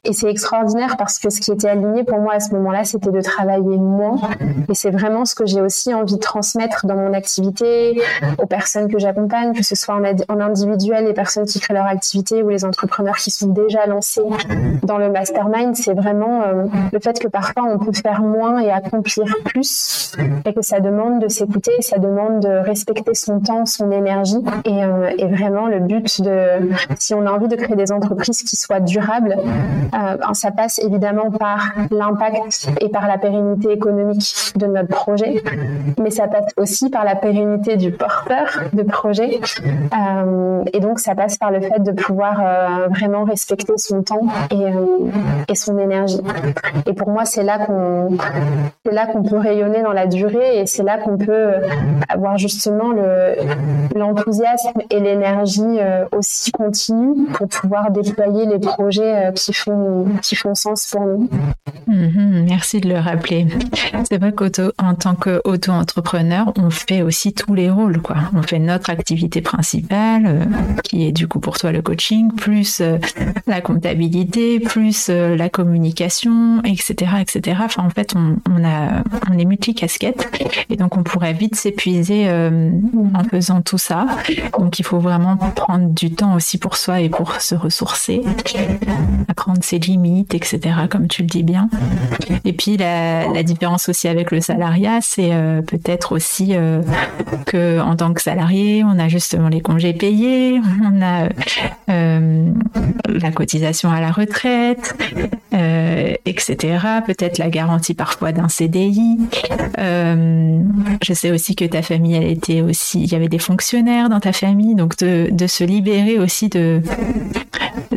[0.08, 3.12] Et c'est extraordinaire parce que ce qui était aligné pour moi à ce moment-là, c'était
[3.12, 4.20] de travailler moins.
[4.70, 8.00] Et c'est vraiment ce que j'ai aussi envie de transmettre dans mon activité
[8.38, 12.44] aux personnes que j'accompagne, que ce soit en, individuel, les personnes qui créent leur activité
[12.44, 14.22] ou les entrepreneurs qui sont déjà lancés
[14.84, 15.76] dans le mastermind.
[15.76, 20.12] C'est vraiment euh, le fait que parfois on peut faire moins et accomplir plus
[20.46, 24.84] et que ça demande de s'écouter, ça demande de respecter son temps, son énergie et,
[24.84, 26.70] euh, et, vraiment le but de
[27.00, 31.32] si on a envie de créer des entreprises qui soient durables euh, ça passe évidemment
[31.32, 35.42] par l'impact et par la pérennité économique de notre projet
[36.02, 39.40] mais ça passe aussi par la pérennité du porteur de projet.
[39.94, 44.28] Euh, et donc ça passe par le fait de pouvoir euh, vraiment respecter son temps
[44.52, 46.22] et, son énergie.
[46.86, 48.18] Et pour moi c'est là qu'on
[48.86, 51.54] c'est là qu'on peut rayonner dans la durée et c'est là qu'on peut
[52.10, 53.36] avoir justement le
[53.96, 55.80] l'enthousiasme et l'énergie
[56.12, 61.30] aussi continue pour pouvoir déployer les projets qui font, qui font sens pour nous.
[61.88, 63.48] Mhm, merci de le rappeler.
[64.10, 68.02] C'est vrai qu'en tant qu'auto-entrepreneur, on fait aussi tous les rôles.
[68.02, 68.18] Quoi.
[68.36, 70.46] On fait notre activité principale, euh,
[70.84, 72.82] qui est du coup pour toi le coaching, plus
[73.48, 77.12] la comptabilité, plus la communication, etc.
[77.22, 77.62] etc.
[77.78, 80.28] En fait, on, on, a, on est multicasquette
[80.70, 84.06] et donc on pourrait vite s'épuiser en faisant tout ça.
[84.58, 88.22] Donc il faut vraiment prendre du temps aussi pour soi et pour se ressourcer,
[89.28, 90.60] apprendre ses limites, etc.
[90.90, 91.70] Comme tu le dis bien.
[92.44, 95.32] Et puis la, différence aussi avec le salariat, c'est
[95.68, 96.56] peut-être aussi
[97.46, 101.30] que en tant que salarié, on a justement les congés payés, on a
[101.88, 104.96] la cotisation à la retraite,
[106.26, 106.56] etc.
[107.06, 109.20] Peut-être la garantie parfois d'un CDI.
[109.78, 114.20] je sais aussi que ta famille, elle était aussi, il y avait des fonctionnaires dans
[114.20, 116.82] ta famille, donc de, de se libérer aussi de,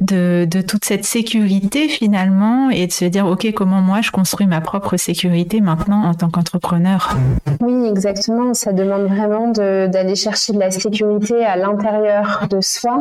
[0.01, 4.47] de, de, toute cette sécurité finalement et de se dire ok comment moi je construis
[4.47, 7.17] ma propre sécurité maintenant en tant qu'entrepreneur?
[7.61, 13.01] Oui exactement, ça demande vraiment d'aller chercher de la sécurité à l'intérieur de soi,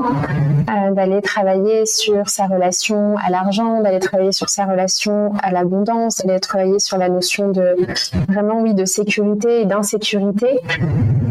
[0.70, 6.22] euh, d'aller travailler sur sa relation à l'argent, d'aller travailler sur sa relation à l'abondance,
[6.26, 7.76] d'aller travailler sur la notion de
[8.30, 10.60] vraiment oui de sécurité et d'insécurité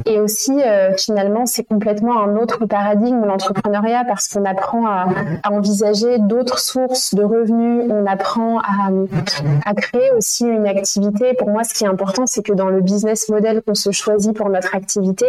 [0.04, 5.06] et aussi euh, finalement c'est complètement un autre paradigme l'entrepreneuriat parce qu'on apprend à,
[5.42, 11.34] à envisager d'autres sources de revenus, on apprend à, créer aussi une activité.
[11.34, 14.34] Pour moi, ce qui est important, c'est que dans le business model qu'on se choisit
[14.34, 15.26] pour notre activité,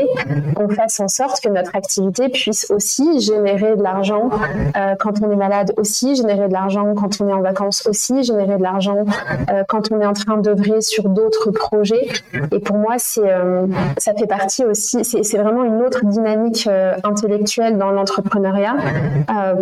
[0.57, 4.29] on fasse en sorte que notre activité puisse aussi générer de l'argent
[4.75, 8.23] euh, quand on est malade, aussi générer de l'argent quand on est en vacances, aussi
[8.23, 9.05] générer de l'argent
[9.51, 12.07] euh, quand on est en train d'œuvrer sur d'autres projets.
[12.51, 13.67] Et pour moi, c'est euh,
[13.97, 16.69] ça fait partie aussi, c'est vraiment une autre dynamique
[17.03, 18.75] intellectuelle dans l'entrepreneuriat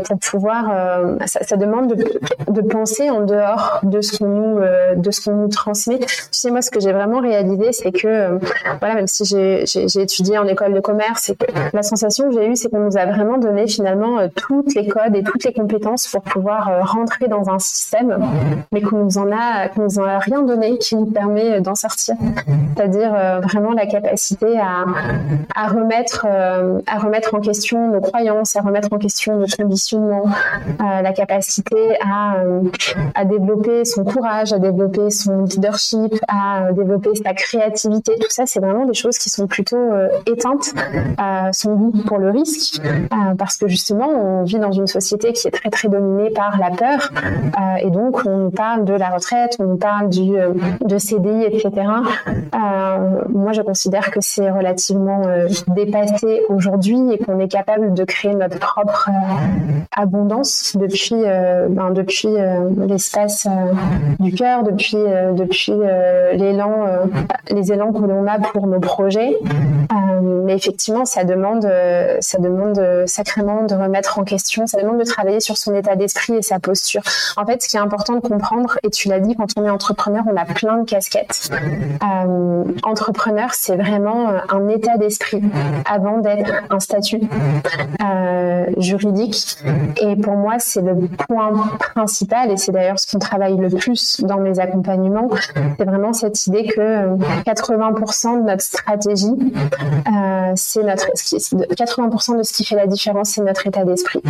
[0.05, 0.71] pour pouvoir
[1.55, 1.95] ça, demande
[2.47, 5.99] de, penser en dehors de ce qu'on nous euh, de ce qu'on nous transmet.
[5.99, 8.39] Tu sais moi ce que j'ai vraiment réalisé c'est que euh,
[8.79, 11.31] voilà même si j'ai étudié en école de commerce
[11.73, 15.15] la sensation que j'ai eue c'est qu'on nous a vraiment donné finalement toutes les codes
[15.15, 18.17] et toutes les compétences pour pouvoir rentrer dans un système
[18.71, 21.75] mais qu'on nous en a qu'on nous en a rien donné qui nous permet d'en
[21.75, 22.15] sortir.
[22.75, 28.97] C'est-à-dire vraiment la capacité à, remettre à remettre en question nos croyances, à remettre en
[28.97, 31.44] question nos conditionnements, euh, la capacité
[32.01, 32.61] à, euh,
[33.13, 38.13] à développer son courage, à développer son leadership, à développer sa créativité.
[38.19, 40.73] Tout ça, c'est vraiment des choses qui sont plutôt euh, éteintes
[41.51, 42.81] son goût pour le risque,
[43.37, 46.71] parce que justement, on vit dans une société qui est très très dominée par la
[46.71, 47.11] peur,
[47.81, 50.33] et donc on parle de la retraite, on parle du
[50.81, 51.71] de CDI, etc.
[53.29, 55.21] moi, je considère que c'est relativement
[55.75, 59.09] dépassé aujourd'hui et qu'on est capable de créer notre propre
[59.95, 61.34] abondance depuis euh,
[61.69, 63.73] ben, depuis euh, l'espace euh,
[64.19, 64.97] du cœur, depuis
[65.33, 65.73] depuis
[66.33, 66.85] l'élan
[67.49, 69.35] les élans que l'on a pour nos projets.
[70.21, 71.67] mais effectivement, ça demande
[72.19, 76.35] ça demande sacrément de remettre en question, ça demande de travailler sur son état d'esprit
[76.35, 77.01] et sa posture.
[77.37, 79.69] En fait, ce qui est important de comprendre, et tu l'as dit, quand on est
[79.69, 81.49] entrepreneur, on a plein de casquettes.
[82.83, 85.41] entrepreneur, c'est vraiment un état d'esprit
[85.85, 87.21] avant d'être un statut
[88.77, 89.57] juridique
[90.01, 90.95] et pour moi, c'est le
[91.27, 91.51] point
[91.95, 95.29] principal, et c'est d'ailleurs ce qu'on travaille le plus dans mes accompagnements,
[95.77, 102.43] c'est vraiment cette idée que 80% euh, de notre stratégie, euh, c'est notre 80% de
[102.43, 104.21] ce qui fait la différence, c'est notre état d'esprit.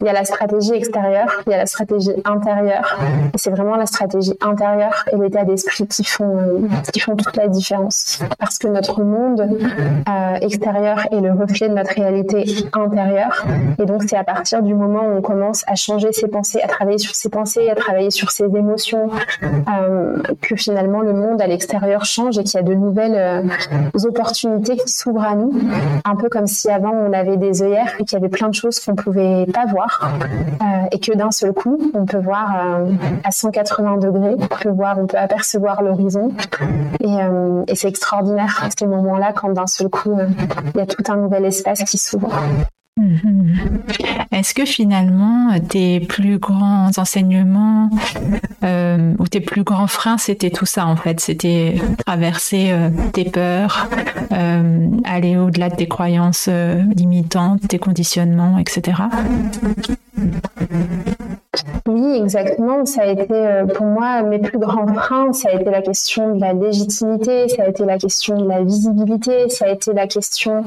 [0.00, 2.98] Il y a la stratégie extérieure, il y a la stratégie intérieure,
[3.34, 7.36] et c'est vraiment la stratégie intérieure et l'état d'esprit qui font euh, qui font toute
[7.36, 9.48] la différence, parce que notre monde
[10.40, 13.44] extérieur est le reflet de notre réalité intérieure,
[13.78, 16.66] et donc c'est à partir du moment où on commence à changer ses pensées, à
[16.66, 19.10] travailler sur ses pensées, à travailler sur ses émotions,
[19.42, 24.06] euh, que finalement le monde à l'extérieur change et qu'il y a de nouvelles euh,
[24.08, 25.52] opportunités qui s'ouvrent à nous.
[26.04, 28.54] Un peu comme si avant on avait des œillères et qu'il y avait plein de
[28.54, 30.10] choses qu'on pouvait pas voir
[30.60, 32.48] euh, et que d'un seul coup on peut voir
[33.22, 36.32] à 180 degrés, on peut voir, on peut apercevoir l'horizon
[37.00, 37.16] et,
[37.68, 40.18] et c'est extraordinaire ces moments-là quand d'un seul coup
[40.74, 42.32] il y a tout un nouvel espace qui s'ouvre.
[42.98, 43.56] Mhm.
[44.32, 47.88] Est-ce que finalement tes plus grands enseignements
[48.64, 51.18] euh, ou tes plus grands freins c'était tout ça en fait?
[51.18, 53.88] C'était traverser euh, tes peurs
[54.32, 59.04] euh, aller au-delà de tes croyances euh, limitantes tes conditionnements etc
[61.86, 62.86] oui, exactement.
[62.86, 65.32] Ça a été euh, pour moi mes plus grands freins.
[65.34, 68.62] Ça a été la question de la légitimité, ça a été la question de la
[68.62, 70.64] visibilité, ça a été la question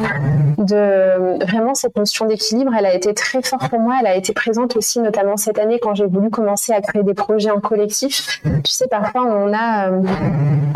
[0.59, 2.71] de vraiment cette notion d'équilibre.
[2.77, 3.95] Elle a été très forte pour moi.
[4.01, 7.15] Elle a été présente aussi, notamment cette année quand j'ai voulu commencer à créer des
[7.15, 8.41] projets en collectif.
[8.43, 10.01] Tu sais, parfois on a euh,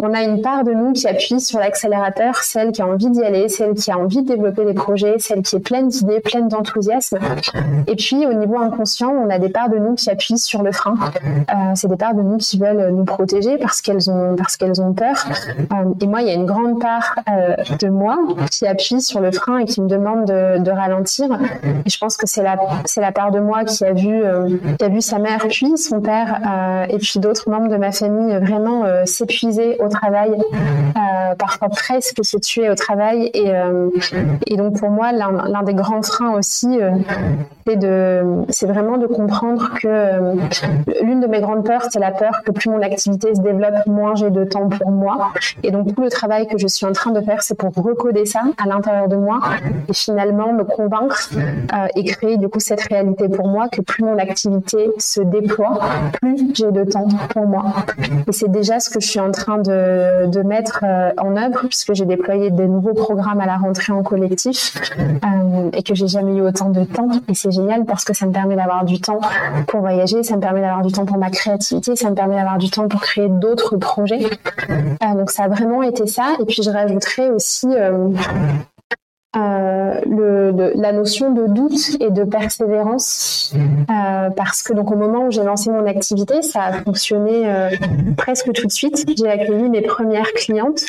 [0.01, 3.23] on a une part de nous qui appuie sur l'accélérateur, celle qui a envie d'y
[3.23, 6.47] aller, celle qui a envie de développer des projets, celle qui est pleine d'idées, pleine
[6.47, 7.19] d'enthousiasme.
[7.85, 10.71] Et puis au niveau inconscient, on a des parts de nous qui appuient sur le
[10.71, 10.95] frein.
[11.75, 14.93] c'est des parts de nous qui veulent nous protéger parce qu'elles ont parce qu'elles ont
[14.93, 15.25] peur.
[16.01, 17.15] et moi, il y a une grande part
[17.79, 18.17] de moi
[18.51, 21.27] qui appuie sur le frein et qui me demande de, ralentir.
[21.85, 24.21] Et je pense que c'est la c'est la part de moi qui a vu
[24.77, 26.39] qui a vu sa mère puis son père
[26.89, 30.31] et puis d'autres membres de ma famille vraiment s'épuiser au travail,
[31.37, 33.51] parfois presque se tuer au travail et
[34.47, 36.91] et donc pour moi, l'un des grands freins aussi, euh,
[37.67, 40.35] c'est de, c'est vraiment de comprendre que euh,
[41.01, 44.15] l'une de mes grandes peurs, c'est la peur que plus mon activité se développe, moins
[44.15, 45.31] j'ai de temps pour moi.
[45.63, 48.25] Et donc tout le travail que je suis en train de faire, c'est pour recoder
[48.25, 49.39] ça à l'intérieur de moi
[49.87, 51.29] et finalement me convaincre
[51.73, 55.79] euh, et créer du coup cette réalité pour moi que plus mon activité se déploie,
[56.21, 57.65] plus j'ai de temps pour moi.
[58.27, 60.85] Et c'est déjà ce que je suis en train de, mettre
[61.17, 65.83] en œuvre puisque j'ai déployé des nouveaux programmes à la rentrée en collectif euh, et
[65.83, 67.09] que j'ai jamais eu autant de temps.
[67.27, 69.19] Et c'est génial parce que ça me permet d'avoir du temps
[69.67, 72.57] pour voyager, ça me permet d'avoir du temps pour ma créativité, ça me permet d'avoir
[72.57, 74.25] du temps pour créer d'autres projets.
[74.69, 76.35] Euh, donc ça a vraiment été ça.
[76.39, 77.67] Et puis je rajouterais aussi
[79.37, 83.53] euh, la notion de doute et de persévérance.
[83.55, 87.69] Euh, parce que donc au moment où j'ai lancé mon activité ça a fonctionné euh,
[88.17, 89.05] presque tout de suite.
[89.15, 90.81] J'ai accueilli mes premières clientes.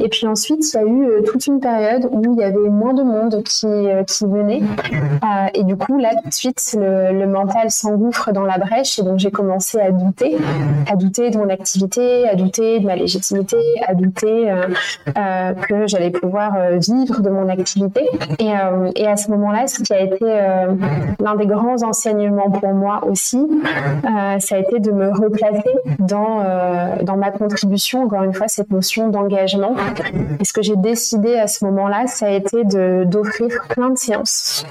[0.00, 2.94] Et puis ensuite il y a eu toute une période où il y avait moins
[2.94, 3.66] de monde qui,
[4.08, 4.62] qui venait.
[5.54, 8.98] Et du coup là tout de suite le mental s'engouffre dans la brèche.
[8.98, 10.36] Et donc j'ai commencé à douter.
[10.90, 14.52] À douter de mon activité à douter de ma légitimité à douter
[15.14, 17.83] que j'allais pouvoir vivre de mon activité
[18.38, 20.74] et, euh, et à ce moment-là, ce qui a été euh,
[21.20, 26.42] l'un des grands enseignements pour moi aussi, euh, ça a été de me replacer dans,
[27.02, 29.74] dans ma contribution, encore une fois, cette notion d'engagement.
[30.40, 34.66] Et ce que j'ai décidé à ce moment-là, ça a été d'offrir plein de séances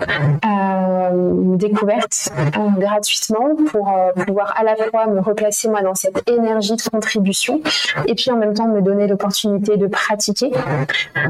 [1.58, 2.30] découvertes
[2.78, 3.92] gratuitement pour
[4.26, 7.62] pouvoir à la fois me replacer moi dans cette énergie de contribution
[8.08, 10.52] et puis en même temps me donner l'opportunité de pratiquer.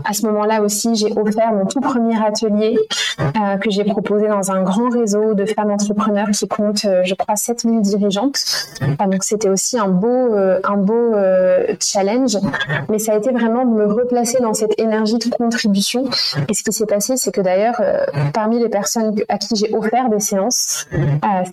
[0.04, 2.78] À ce moment-là aussi, j'ai offert mon tout premier atelier
[3.20, 7.16] euh, que j'ai proposé dans un grand réseau de femmes entrepreneurs qui compte, euh, je
[7.16, 8.44] crois, 7000 dirigeantes.
[8.82, 11.14] Euh, donc c'était aussi un beau, un beau
[11.80, 12.38] challenge,
[12.90, 16.06] mais ça a été vraiment de me replacer dans cette énergie de contribution.
[16.50, 17.82] Et ce qui s'est passé, c'est que d'ailleurs,
[18.34, 20.88] parmi les personnes à qui j'ai offert des séances,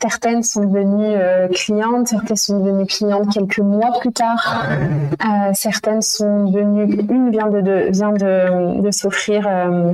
[0.00, 1.16] certaines sont devenues
[1.52, 4.66] clientes, certaines sont devenues clientes quelques mois plus tard,
[5.54, 9.92] certaines sont devenues, une vient de, vient de, s'offrir euh,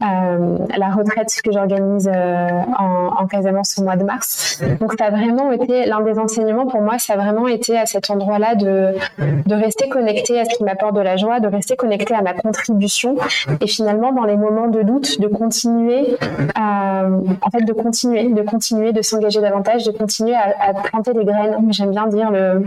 [0.00, 4.60] la retraite que j'organise euh, en, en Casamance au mois de mars.
[4.80, 7.86] Donc ça a vraiment été l'un des enseignements pour moi, ça a vraiment été à
[7.86, 11.76] cet endroit-là de, de rester connecté à ce qui m'apporte de la joie, de rester
[11.76, 13.16] connecté à ma contribution
[13.60, 16.16] et finalement dans les moments de doute de continuer
[16.54, 17.04] à,
[17.42, 21.56] en fait de continuer, de continuer de s'engager davantage, de continuer à, planter des graines.
[21.70, 22.64] J'aime bien dire le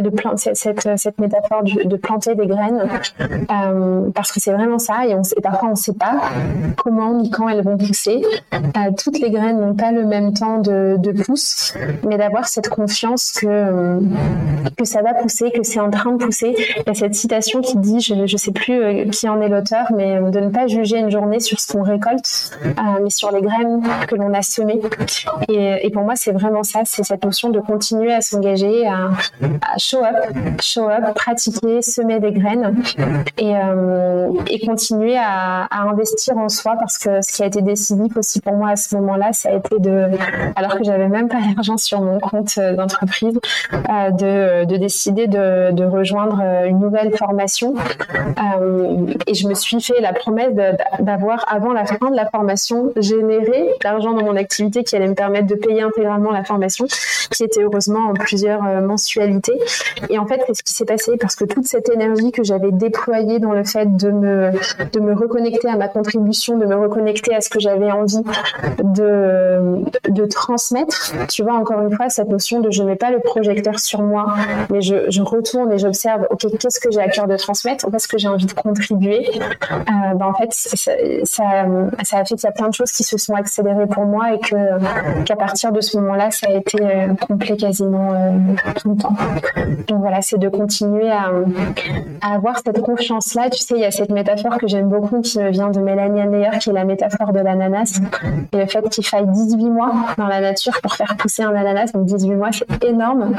[0.00, 2.88] de planter cette, cette métaphore de, planter des graines
[3.50, 6.20] euh, parce que c'est vraiment ça et, parfois on sait pas
[6.76, 8.22] comment ni quand elles vont pousser.
[8.52, 8.58] Euh,
[9.02, 11.74] toutes les graines n'ont pas le même temps de, de pousse,
[12.06, 14.00] mais d'avoir cette confiance que, euh,
[14.76, 16.54] que ça va pousser, que c'est en train de pousser.
[16.76, 19.48] Il y a cette citation qui dit, je ne sais plus euh, qui en est
[19.48, 22.58] l'auteur, mais de ne pas juger une journée sur ce qu'on récolte,
[23.02, 24.80] mais sur les graines que l'on a semées.
[25.48, 29.10] Et, pour moi, c'est vraiment ça, c'est cette notion de continuer à s'engager, à,
[29.78, 32.82] show up, show up, pratiquer, semer des graines
[33.38, 33.52] et,
[34.64, 38.70] continuer à investir en soi parce que ce qui a été décisif aussi pour moi
[38.70, 40.08] à ce moment-là, ça a été de,
[40.56, 43.38] alors que j'avais même pas d'argent sur mon compte euh, d'entreprise,
[43.72, 47.74] euh, de, de, décider de, rejoindre euh, une nouvelle formation.
[48.60, 50.54] Euh, et je me suis fait la promesse
[51.00, 55.14] d'avoir, avant la fin de la formation, généré l'argent dans mon activité qui allait me
[55.14, 56.86] permettre de payer intégralement la formation,
[57.30, 59.58] qui était heureusement en plusieurs mensualités.
[60.10, 62.72] Et en fait, c'est ce qui s'est passé parce que toute cette énergie que j'avais
[62.72, 64.50] déployée dans le fait de me,
[64.92, 68.22] de me reconnecter à ma de me reconnecter à ce que j'avais envie
[68.82, 71.12] de, de transmettre.
[71.28, 74.34] Tu vois, encore une fois, cette notion de je mets pas le projecteur sur moi,
[74.70, 78.08] mais je, je retourne et j'observe, ok, qu'est-ce que j'ai à cœur de transmettre, qu'est-ce
[78.08, 79.28] que j'ai envie de contribuer.
[79.32, 80.92] Euh, ben, en fait, ça,
[81.24, 84.34] ça, a fait qu'il y a plein de choses qui se sont accélérées pour moi
[84.34, 88.30] et que qu'à partir de ce moment-là, ça a été euh, complet quasiment euh,
[88.76, 89.14] tout le temps.
[89.88, 91.30] Donc voilà, c'est de continuer à,
[92.22, 93.50] avoir cette confiance-là.
[93.50, 96.58] Tu sais, il y a cette métaphore que j'aime beaucoup qui vient de Mélanie Meyer,
[96.60, 98.00] qui est la métaphore de l'ananas,
[98.52, 101.92] et le fait qu'il faille 18 mois dans la nature pour faire pousser un ananas,
[101.92, 103.34] donc 18 mois, c'est énorme.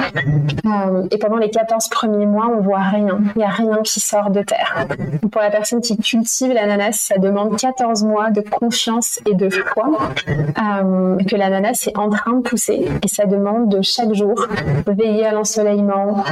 [0.66, 3.20] Euh, et pendant les 14 premiers mois, on voit rien.
[3.36, 4.88] Il n'y a rien qui sort de terre.
[5.32, 9.90] Pour la personne qui cultive l'ananas, ça demande 14 mois de confiance et de foi
[10.28, 12.88] euh, que l'ananas est en train de pousser.
[13.04, 14.48] Et ça demande de chaque jour
[14.88, 16.24] veiller à l'ensoleillement,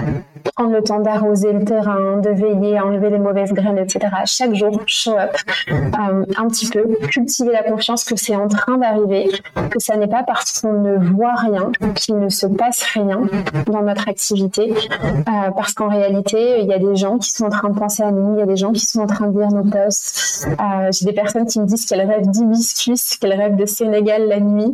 [0.55, 4.07] prendre le temps d'arroser le terrain, de veiller à enlever les mauvaises graines, etc.
[4.25, 5.35] Chaque jour, show up
[6.37, 9.29] un petit peu, cultiver la confiance que c'est en train d'arriver,
[9.69, 13.21] que ça n'est pas parce qu'on ne voit rien qu'il ne se passe rien
[13.67, 17.49] dans notre activité, euh, parce qu'en réalité, il y a des gens qui sont en
[17.49, 19.39] train de penser à nous, il y a des gens qui sont en train de
[19.39, 20.47] lire nos posts.
[20.47, 24.39] Euh, j'ai des personnes qui me disent qu'elles rêvent d'hibiscus, qu'elles rêvent de Sénégal la
[24.39, 24.73] nuit.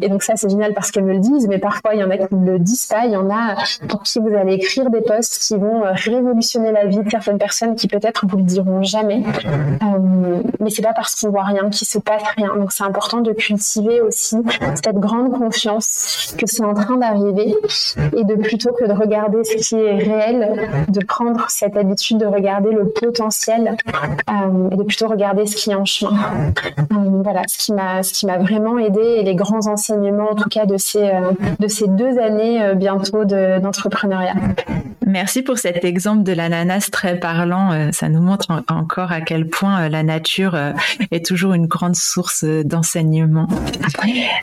[0.00, 2.10] et donc ça, c'est génial parce qu'elles me le disent, mais parfois, il y en
[2.10, 3.06] a qui ne le disent pas.
[3.06, 3.56] Il y en a
[3.88, 7.74] pour qui vous allez écrire des posts qui vont révolutionner la vie de certaines personnes
[7.74, 9.22] qui peut-être vous le diront jamais.
[9.82, 9.98] Euh,
[10.60, 12.54] mais c'est pas parce qu'on voit rien qu'il se passe rien.
[12.56, 14.36] Donc c'est important de cultiver aussi
[14.82, 17.54] cette grande confiance que c'est en train d'arriver
[18.16, 22.26] et de plutôt que de regarder ce qui est réel, de prendre cette habitude de
[22.26, 23.76] regarder le potentiel
[24.30, 26.18] euh, et de plutôt regarder ce qui est en chemin.
[26.78, 30.34] Euh, voilà, ce qui m'a ce qui m'a vraiment aidé et les grands enseignements en
[30.34, 31.10] tout cas de ces
[31.58, 34.34] de ces deux années bientôt d'entrepreneuriat.
[35.06, 37.90] Merci pour cet exemple de l'ananas très parlant.
[37.92, 40.72] Ça nous montre encore à quel point la nature euh,
[41.10, 43.46] est toujours une grande source d'enseignement.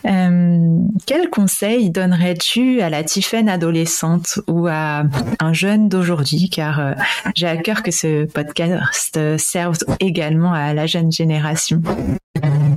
[0.06, 5.04] Euh, quel conseil donnerais-tu à la Tiffaine adolescente ou à
[5.40, 6.50] un jeune d'aujourd'hui?
[6.50, 6.94] Car euh,
[7.36, 11.82] j'ai à cœur que ce podcast serve également à la jeune génération.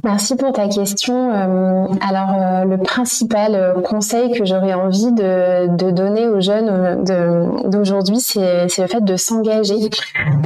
[0.05, 1.31] Merci pour ta question.
[2.01, 7.05] alors, le principal conseil que j'aurais envie de, donner aux jeunes
[7.65, 9.91] d'aujourd'hui, c'est le fait de s'engager.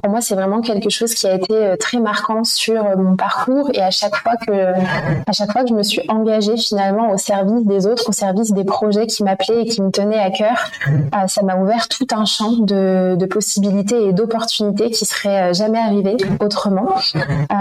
[0.02, 3.70] Pour moi, c'est vraiment quelque chose qui a été très marquant sur euh, mon parcours
[3.74, 7.18] et à chaque fois que à chaque fois que je me suis engagée finalement au
[7.18, 10.66] service des autres, au service des projets qui m'appelaient et qui me tenaient à cœur,
[10.88, 15.78] euh, ça m'a ouvert tout un champ de, possibilités et d'opportunités qui seraient euh, jamais
[15.78, 16.88] arrivées autrement.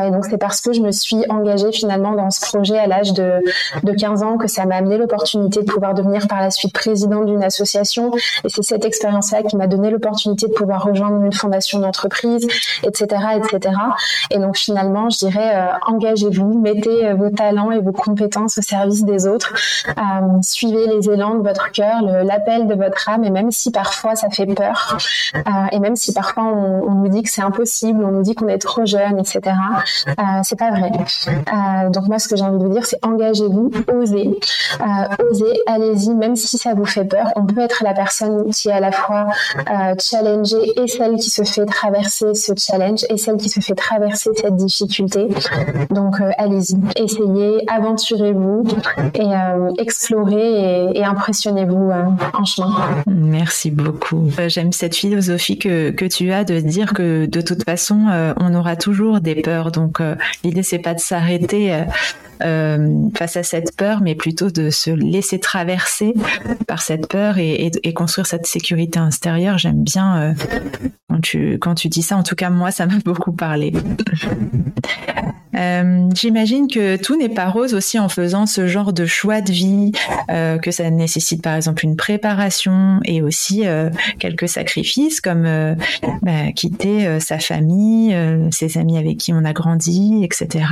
[0.06, 1.41] et donc c'est parce que je me suis engagée
[1.72, 3.42] finalement dans ce projet à l'âge de,
[3.84, 7.26] de 15 ans que ça m'a amené l'opportunité de pouvoir devenir par la suite présidente
[7.26, 8.12] d'une association
[8.44, 12.48] et c'est cette expérience-là qui m'a donné l'opportunité de pouvoir rejoindre une fondation d'entreprise,
[12.84, 13.06] etc.,
[13.38, 13.76] etc.
[14.30, 18.62] Et donc finalement, je dirais, euh, engagez-vous, mettez euh, vos talents et vos compétences au
[18.62, 19.54] service des autres,
[19.90, 19.94] euh,
[20.42, 24.30] suivez les élans de votre cœur, l'appel de votre âme, et même si parfois ça
[24.30, 24.98] fait peur,
[25.72, 28.48] et même si parfois on, on nous dit que c'est impossible, on nous dit qu'on
[28.48, 29.42] est trop jeune, etc.
[30.44, 30.92] c'est pas vrai.
[31.92, 34.40] Donc moi, ce que j'ai envie de vous dire, c'est engagez-vous, osez,
[34.80, 37.28] osez, allez-y, même si ça vous fait peur.
[37.36, 39.28] On peut être la personne qui est à la fois
[40.00, 44.30] challengée et celle qui se fait traverser ce challenge et celle qui se fait traverser
[44.36, 45.28] cette difficulté.
[45.90, 48.64] Donc euh, allez-y, essayez, aventurez-vous
[49.14, 52.04] et euh, explorez et, impressionnez-vous euh,
[52.34, 53.04] en chemin.
[53.08, 54.30] Merci beaucoup.
[54.48, 58.00] J'aime cette philosophie que, que tu as de dire que de toute façon,
[58.40, 59.72] on aura toujours des peurs.
[59.72, 60.02] Donc
[60.44, 61.86] l'idée c'est pas de s'arrêter
[62.44, 66.14] euh, face à cette peur, mais plutôt de se laisser traverser
[66.68, 69.58] par cette peur et, construire cette sécurité intérieure.
[69.58, 70.36] J'aime bien
[71.14, 72.18] euh, quand tu dis ça.
[72.18, 73.74] En tout cas, moi, ça m'a beaucoup parlé.
[75.56, 79.52] Euh, J'imagine que tout n'est pas rose aussi en faisant ce genre de choix de
[79.52, 79.92] vie,
[80.30, 83.90] euh, que ça nécessite par exemple une préparation et aussi euh,
[84.20, 85.48] quelques sacrifices comme
[86.22, 88.16] bah, quitter sa famille,
[88.52, 90.66] ses amis avec qui on a grandi, etc.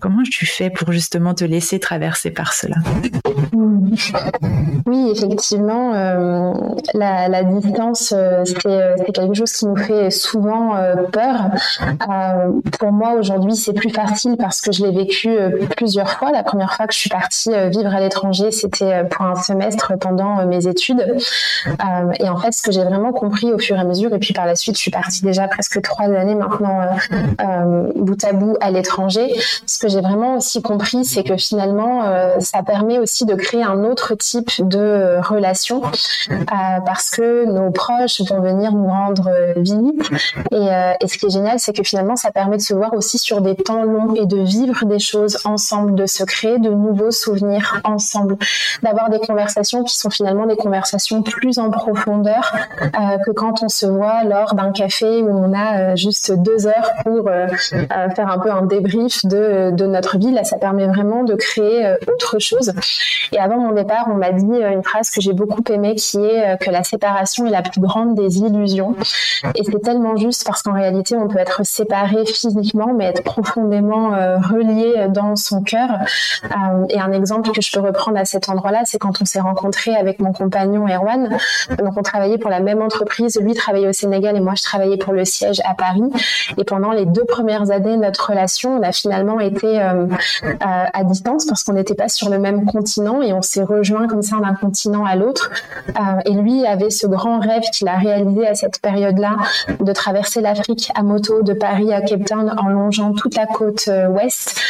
[0.00, 2.76] Comment tu fais pour justement te laisser traverser par cela?
[4.86, 5.92] Oui, effectivement,
[6.94, 8.14] la, la, distance,
[8.44, 10.74] c'est quelque chose qui nous fait souvent
[11.12, 11.50] peur.
[12.78, 15.36] pour moi, aujourd'hui, c'est plus facile parce que je l'ai vécu
[15.76, 16.30] plusieurs fois.
[16.30, 20.44] La première fois que je suis partie vivre à l'étranger, c'était pour un semestre pendant
[20.46, 21.04] mes études.
[22.20, 24.32] et en fait, ce que j'ai vraiment compris au fur et à mesure, et puis
[24.34, 26.80] par la suite, je suis partie déjà presque trois années maintenant
[27.96, 29.34] bout à bout à l'étranger.
[29.66, 33.62] Ce que j'ai vraiment aussi compris, c'est que finalement, euh, ça permet aussi de créer
[33.62, 35.82] un autre type de relation
[36.30, 36.34] euh,
[36.84, 40.10] parce que nos proches vont venir nous rendre visite.
[40.50, 43.40] Et ce qui est génial, c'est que finalement, ça permet de se voir aussi sur
[43.40, 47.80] des temps longs et de vivre des choses ensemble, de se créer de nouveaux souvenirs
[47.84, 48.36] ensemble,
[48.82, 53.68] d'avoir des conversations qui sont finalement des conversations plus en profondeur euh, que quand on
[53.68, 58.28] se voit lors d'un café où on a euh, juste deux heures pour euh, faire
[58.28, 60.32] un peu un débrief de, de notre vie.
[60.32, 62.72] Là, ça permet vraiment de créer autre chose.
[63.32, 66.58] Et avant mon départ, on m'a dit une phrase que j'ai beaucoup aimée qui est
[66.58, 68.94] que la séparation est la plus grande des illusions.
[69.54, 74.10] Et c'est tellement juste parce qu'en réalité, on peut être séparé physiquement, mais être profondément
[74.10, 75.90] relié dans son cœur.
[76.88, 79.94] et un exemple que je peux reprendre à cet endroit-là, c'est quand on s'est rencontré
[79.94, 81.36] avec mon compagnon Erwan.
[81.78, 83.38] Donc, on travaillait pour la même entreprise.
[83.40, 86.02] Lui travaillait au Sénégal et moi, je travaillais pour le siège à Paris.
[86.56, 90.06] Et pendant les deux premières années de notre relation, on a finalement été euh,
[90.60, 94.22] à, distance parce qu'on n'était pas sur le même continent et on s'est rejoint comme
[94.22, 95.50] ça d'un continent à l'autre.
[95.88, 99.36] Euh, et lui avait ce grand rêve qu'il a réalisé à cette période-là
[99.80, 103.88] de traverser l'Afrique à moto de Paris à Cape Town en longeant toute la côte
[103.88, 104.60] euh, ouest.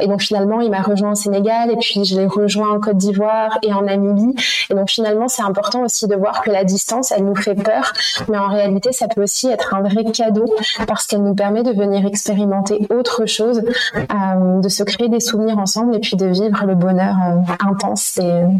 [0.00, 2.96] et donc finalement, il m'a rejoint au Sénégal et puis je l'ai rejoint en Côte
[2.96, 4.34] d'Ivoire et en Namibie.
[4.70, 7.92] Et donc finalement, c'est important aussi de voir que la distance, elle nous fait peur,
[8.28, 10.44] mais en réalité, ça peut aussi être un vrai cadeau
[10.86, 13.62] parce qu'elle nous permet de venir expérimenter autre chose,
[13.96, 18.18] euh, de se créer des souvenirs ensemble et puis de vivre le bonheur euh, intense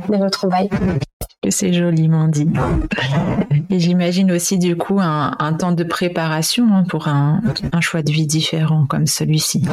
[0.09, 0.71] des retrouvailles.
[1.49, 2.49] C'est joliment dit.
[3.69, 7.41] Et j'imagine aussi du coup un, temps de préparation hein, pour un,
[7.81, 9.65] choix de vie différent comme celui-ci.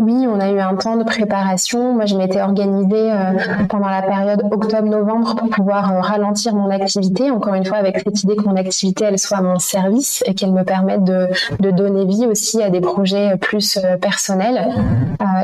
[0.00, 1.94] Oui, on a eu un temps de préparation.
[1.94, 3.32] Moi, je m'étais organisée euh,
[3.68, 7.30] pendant la période octobre-novembre pour pouvoir euh, ralentir mon activité.
[7.30, 10.52] Encore une fois, avec cette idée que mon activité, elle soit mon service et qu'elle
[10.52, 11.28] me permette de,
[11.70, 14.68] donner vie aussi à des projets plus euh, personnels.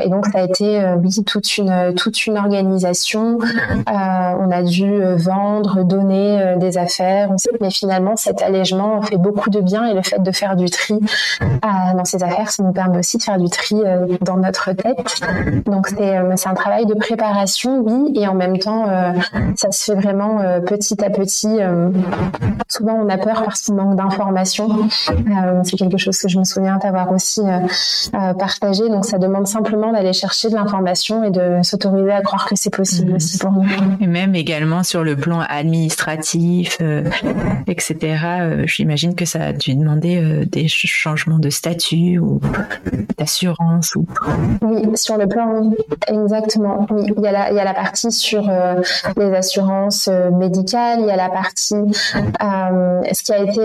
[0.03, 3.39] et donc, ça a été oui, toute une toute une organisation.
[3.87, 7.29] on a dû vendre, donner euh, des affaires.
[7.61, 10.99] Mais finalement, cet allègement fait beaucoup de bien et le fait de faire du tri
[11.41, 14.71] euh, dans ces affaires, ça nous permet aussi de faire du tri euh, dans notre
[14.73, 15.21] tête.
[15.65, 18.85] Donc c'est un travail de préparation, oui, et en même temps,
[19.55, 21.59] ça se fait vraiment petit à petit.
[22.67, 24.69] souvent, on a peur parce qu'on manque d'informations.
[25.63, 27.41] c'est quelque chose que je me souviens d'avoir aussi
[28.11, 28.89] partagé.
[28.89, 32.69] Donc ça demande simplement d'aller chercher de l'information et de s'autoriser à croire que c'est
[32.69, 33.15] possible mmh.
[33.15, 33.65] aussi pour nous.
[33.99, 37.03] Et même également sur le plan administratif, euh,
[37.67, 37.95] etc.
[38.41, 42.39] Euh, j'imagine que ça a dû demander euh, des changements de statut ou
[43.17, 43.95] d'assurance.
[43.95, 44.05] Ou...
[44.61, 45.71] Oui, sur le plan,
[46.07, 46.87] exactement.
[46.89, 48.49] Oui, il y a la, partie sur
[49.17, 53.61] les assurances médicales, il y a la partie, ce qui a été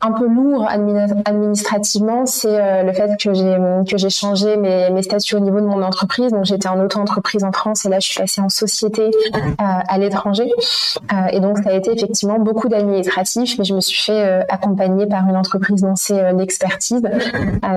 [0.00, 0.68] un peu lourd
[1.24, 3.56] administrativement, c'est le fait que j'ai
[3.88, 6.32] que j'ai changé mes, mes statuts au niveau de mon entreprise.
[6.32, 9.10] Donc j'étais en auto-entreprise en France et là je suis passée en société
[9.58, 10.15] à l'étranger
[11.12, 14.42] euh, et donc, ça a été effectivement beaucoup d'administratifs, mais je me suis fait euh,
[14.48, 17.02] accompagner par une entreprise c'est euh, l'expertise,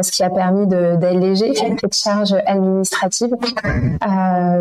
[0.02, 3.30] ce qui a permis d'alléger cette charge administrative.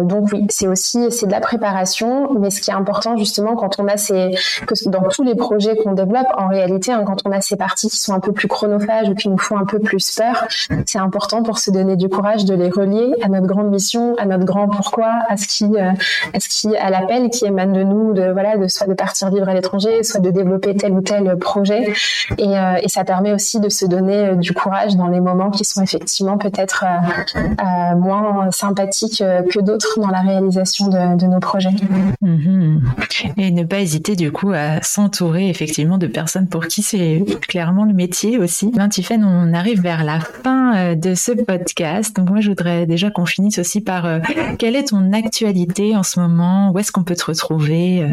[0.02, 3.78] donc oui, c'est aussi c'est de la préparation, mais ce qui est important justement quand
[3.78, 4.30] on a ces
[4.66, 7.88] que dans tous les projets qu'on développe, en réalité, hein, quand on a ces parties
[7.88, 10.46] qui sont un peu plus chronophages ou qui nous font un peu plus peur,
[10.86, 14.26] c'est important pour se donner du courage de les relier à notre grande mission, à
[14.26, 15.94] notre grand pourquoi, à ce qui, à
[16.40, 19.48] ce qui, à l'appel qui émane de nous, de voilà, de soit de partir vivre
[19.48, 21.92] à l'étranger, soit de développer tel ou tel projet.
[22.38, 25.64] Et, euh, ça permet aussi de se donner euh, du courage dans les moments qui
[25.64, 26.84] sont effectivement peut-être
[27.36, 31.70] euh, moins sympathiques que d'autres dans la réalisation de, nos projets.
[32.22, 32.80] Mhm.
[33.36, 37.84] Et ne pas hésiter du coup à s'entourer effectivement de personnes pour qui c'est clairement
[37.84, 38.72] le métier aussi.
[38.74, 42.16] Ben, Tiffen, on arrive vers la fin de ce podcast.
[42.16, 44.06] Donc moi, je voudrais déjà qu'on finisse aussi par
[44.58, 46.70] quelle est ton actualité en ce moment?
[46.72, 48.08] Où est-ce qu'on peut te retrouver euh,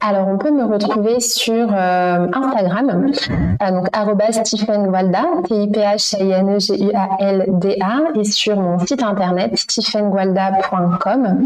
[0.00, 3.12] alors, on peut me retrouver sur euh, Instagram,
[3.62, 3.88] euh, donc
[4.44, 8.24] @stephengualda, T I P H I N E G U A L D A, et
[8.24, 11.44] sur mon site internet stephengualda.com.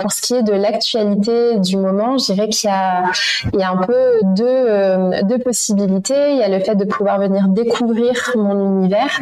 [0.00, 3.76] pour ce qui est de l'actualité du moment, je dirais qu'il y y a un
[3.78, 6.32] peu deux, deux possibilités.
[6.32, 9.20] Il y a le fait de pouvoir venir découvrir mon univers,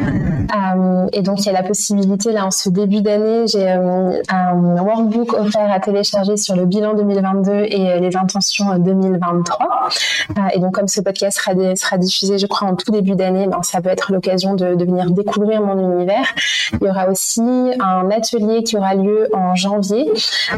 [1.13, 5.33] et donc il y a la possibilité là en ce début d'année, j'ai un workbook
[5.33, 9.89] offert à télécharger sur le bilan 2020 et euh, les intentions 2023.
[10.37, 13.61] Euh, et donc, comme ce podcast sera, diffusé, je crois, en tout début d'année, ben,
[13.63, 16.25] ça peut être l'occasion de, venir découvrir mon univers.
[16.73, 20.11] Il y aura aussi un atelier qui aura lieu en janvier,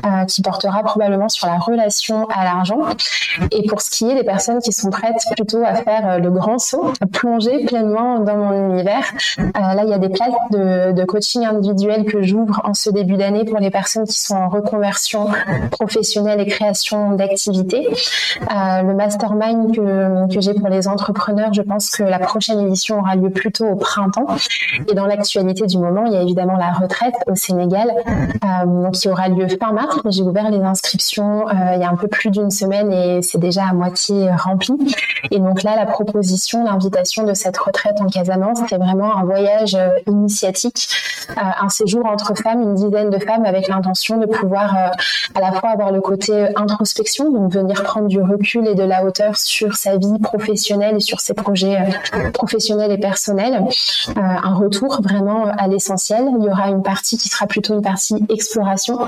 [0.05, 2.79] euh, qui portera probablement sur la relation à l'argent.
[3.51, 6.57] Et pour ce qui est des personnes qui sont prêtes plutôt à faire le grand
[6.57, 9.05] saut, à plonger pleinement dans mon univers,
[9.55, 13.45] là, il y a des places de coaching individuel que j'ouvre en ce début d'année
[13.45, 15.27] pour les personnes qui sont en reconversion
[15.71, 17.87] professionnelle et création d'activités.
[18.49, 23.15] le mastermind que, que j'ai pour les entrepreneurs, je pense que la prochaine édition aura
[23.15, 24.27] lieu plutôt au printemps.
[24.87, 27.91] Et dans l'actualité du moment, il y a évidemment la retraite au Sénégal,
[28.43, 29.97] euh, qui aura lieu fin mars.
[30.09, 33.37] J'ai ouvert les inscriptions euh, il y a un peu plus d'une semaine et c'est
[33.37, 34.73] déjà à moitié rempli.
[35.31, 39.75] Et donc là, la proposition, l'invitation de cette retraite en Casamance, c'est vraiment un voyage
[39.75, 40.87] euh, initiatique,
[41.31, 44.91] euh, un séjour entre femmes, une dizaine de femmes, avec l'intention de pouvoir
[45.35, 49.03] à la fois avoir le côté introspection, donc venir prendre du recul et de la
[49.03, 51.77] hauteur sur sa vie professionnelle et sur ses projets
[52.33, 53.63] professionnels et personnels,
[54.15, 56.25] un retour vraiment à l'essentiel.
[56.39, 58.99] Il y aura une partie qui sera plutôt une partie exploration,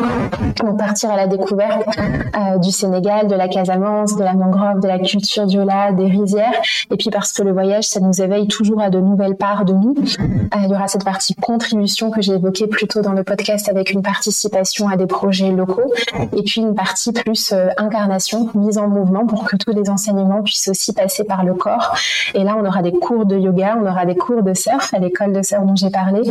[0.57, 4.87] donc partir à la découverte euh, du Sénégal, de la Casamance, de la mangrove, de
[4.87, 6.61] la culture diola, des rizières,
[6.91, 9.73] et puis parce que le voyage, ça nous éveille toujours à de nouvelles parts de
[9.73, 9.95] nous.
[9.99, 13.69] Euh, il y aura cette partie contribution que j'ai évoquée plus tôt dans le podcast
[13.69, 15.91] avec une participation à des projets locaux,
[16.35, 20.41] et puis une partie plus euh, incarnation, mise en mouvement pour que tous les enseignements
[20.43, 21.95] puissent aussi passer par le corps.
[22.33, 24.99] Et là, on aura des cours de yoga, on aura des cours de surf à
[24.99, 26.21] l'école de surf dont j'ai parlé,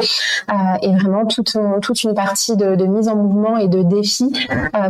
[0.82, 4.32] et vraiment toute, toute une partie de, mise en mouvement et de défis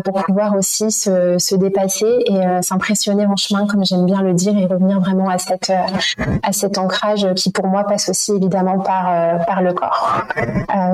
[0.04, 4.56] pour pouvoir aussi se, dépasser et euh, s'impressionner en chemin, comme j'aime bien le dire,
[4.56, 8.78] et revenir vraiment à, cette, euh, à cet ancrage qui pour moi passe aussi évidemment
[8.78, 10.22] par, euh, par le corps.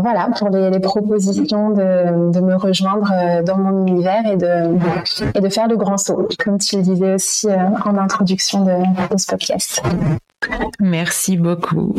[0.03, 3.11] voilà, pour les, propositions de, de, me rejoindre
[3.45, 4.77] dans mon univers et de,
[5.35, 9.19] et de faire le grand saut, comme tu le disais aussi en introduction de, de
[9.19, 9.83] ce podcast.
[10.81, 11.95] Merci beaucoup.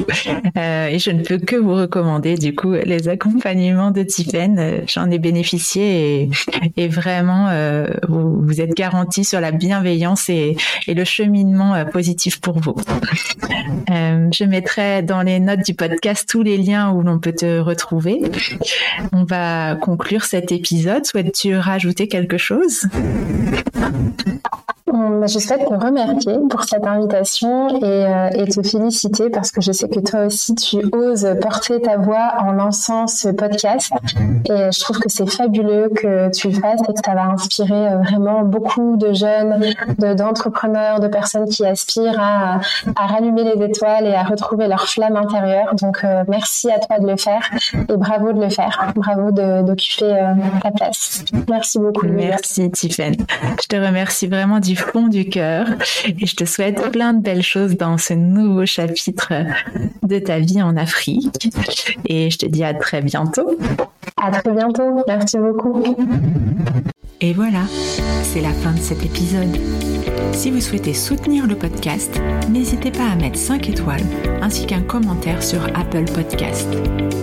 [0.58, 4.84] Euh, et je ne peux que vous recommander du coup les accompagnements de Tiffen.
[4.88, 6.30] J'en ai bénéficié
[6.78, 10.56] et, vraiment euh, vous, êtes garanti sur la bienveillance et,
[10.88, 12.76] le cheminement euh, positif pour vous.
[13.88, 18.22] je mettrai dans les notes du podcast tous les liens où l'on peut te retrouver.
[19.12, 21.06] On va conclure cet épisode.
[21.06, 22.88] Souhaites-tu rajouter quelque chose?
[24.88, 29.72] Je souhaite te remercier pour cette invitation et, euh, et, te féliciter parce que je
[29.72, 33.92] sais que toi aussi tu oses porter ta voix en lançant ce podcast
[34.46, 37.74] et je trouve que c'est fabuleux que tu le fasses et que ça va inspirer
[37.74, 42.60] euh, vraiment beaucoup de jeunes, d'entrepreneurs, de, personnes qui aspirent à,
[42.96, 45.74] rallumer les étoiles et à retrouver leur flamme intérieure.
[45.76, 50.32] Donc euh, merci à toi de le faire et bravo de le faire, bravo d'occuper
[50.62, 51.26] ta place.
[51.50, 52.06] Merci beaucoup.
[52.08, 53.18] Merci Tiffany.
[53.62, 55.68] Je te remercie vraiment du fond du cœur
[56.06, 59.32] et je te souhaite plein de belles choses dans ce nouveau chapitre
[60.04, 61.50] de ta vie en Afrique.
[62.06, 63.58] Et je te dis à très bientôt.
[64.22, 65.04] À très bientôt.
[65.08, 65.96] Merci beaucoup.
[67.22, 67.62] Et voilà,
[68.24, 69.58] c'est la fin de cet épisode.
[70.34, 74.04] Si vous souhaitez soutenir le podcast, n'hésitez pas à mettre 5 étoiles
[74.42, 76.68] ainsi qu'un commentaire sur Apple Podcast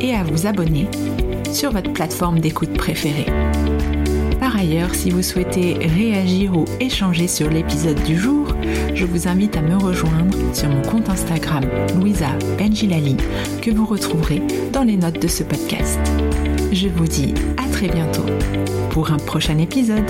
[0.00, 0.88] et à vous abonner
[1.52, 3.26] sur votre plateforme d'écoute préférée.
[4.52, 8.48] Par ailleurs, si vous souhaitez réagir ou échanger sur l'épisode du jour,
[8.94, 11.64] je vous invite à me rejoindre sur mon compte Instagram
[11.96, 12.28] Louisa
[12.58, 13.16] Benjilali
[13.62, 15.98] que vous retrouverez dans les notes de ce podcast.
[16.70, 18.26] Je vous dis à très bientôt
[18.90, 20.04] pour un prochain épisode.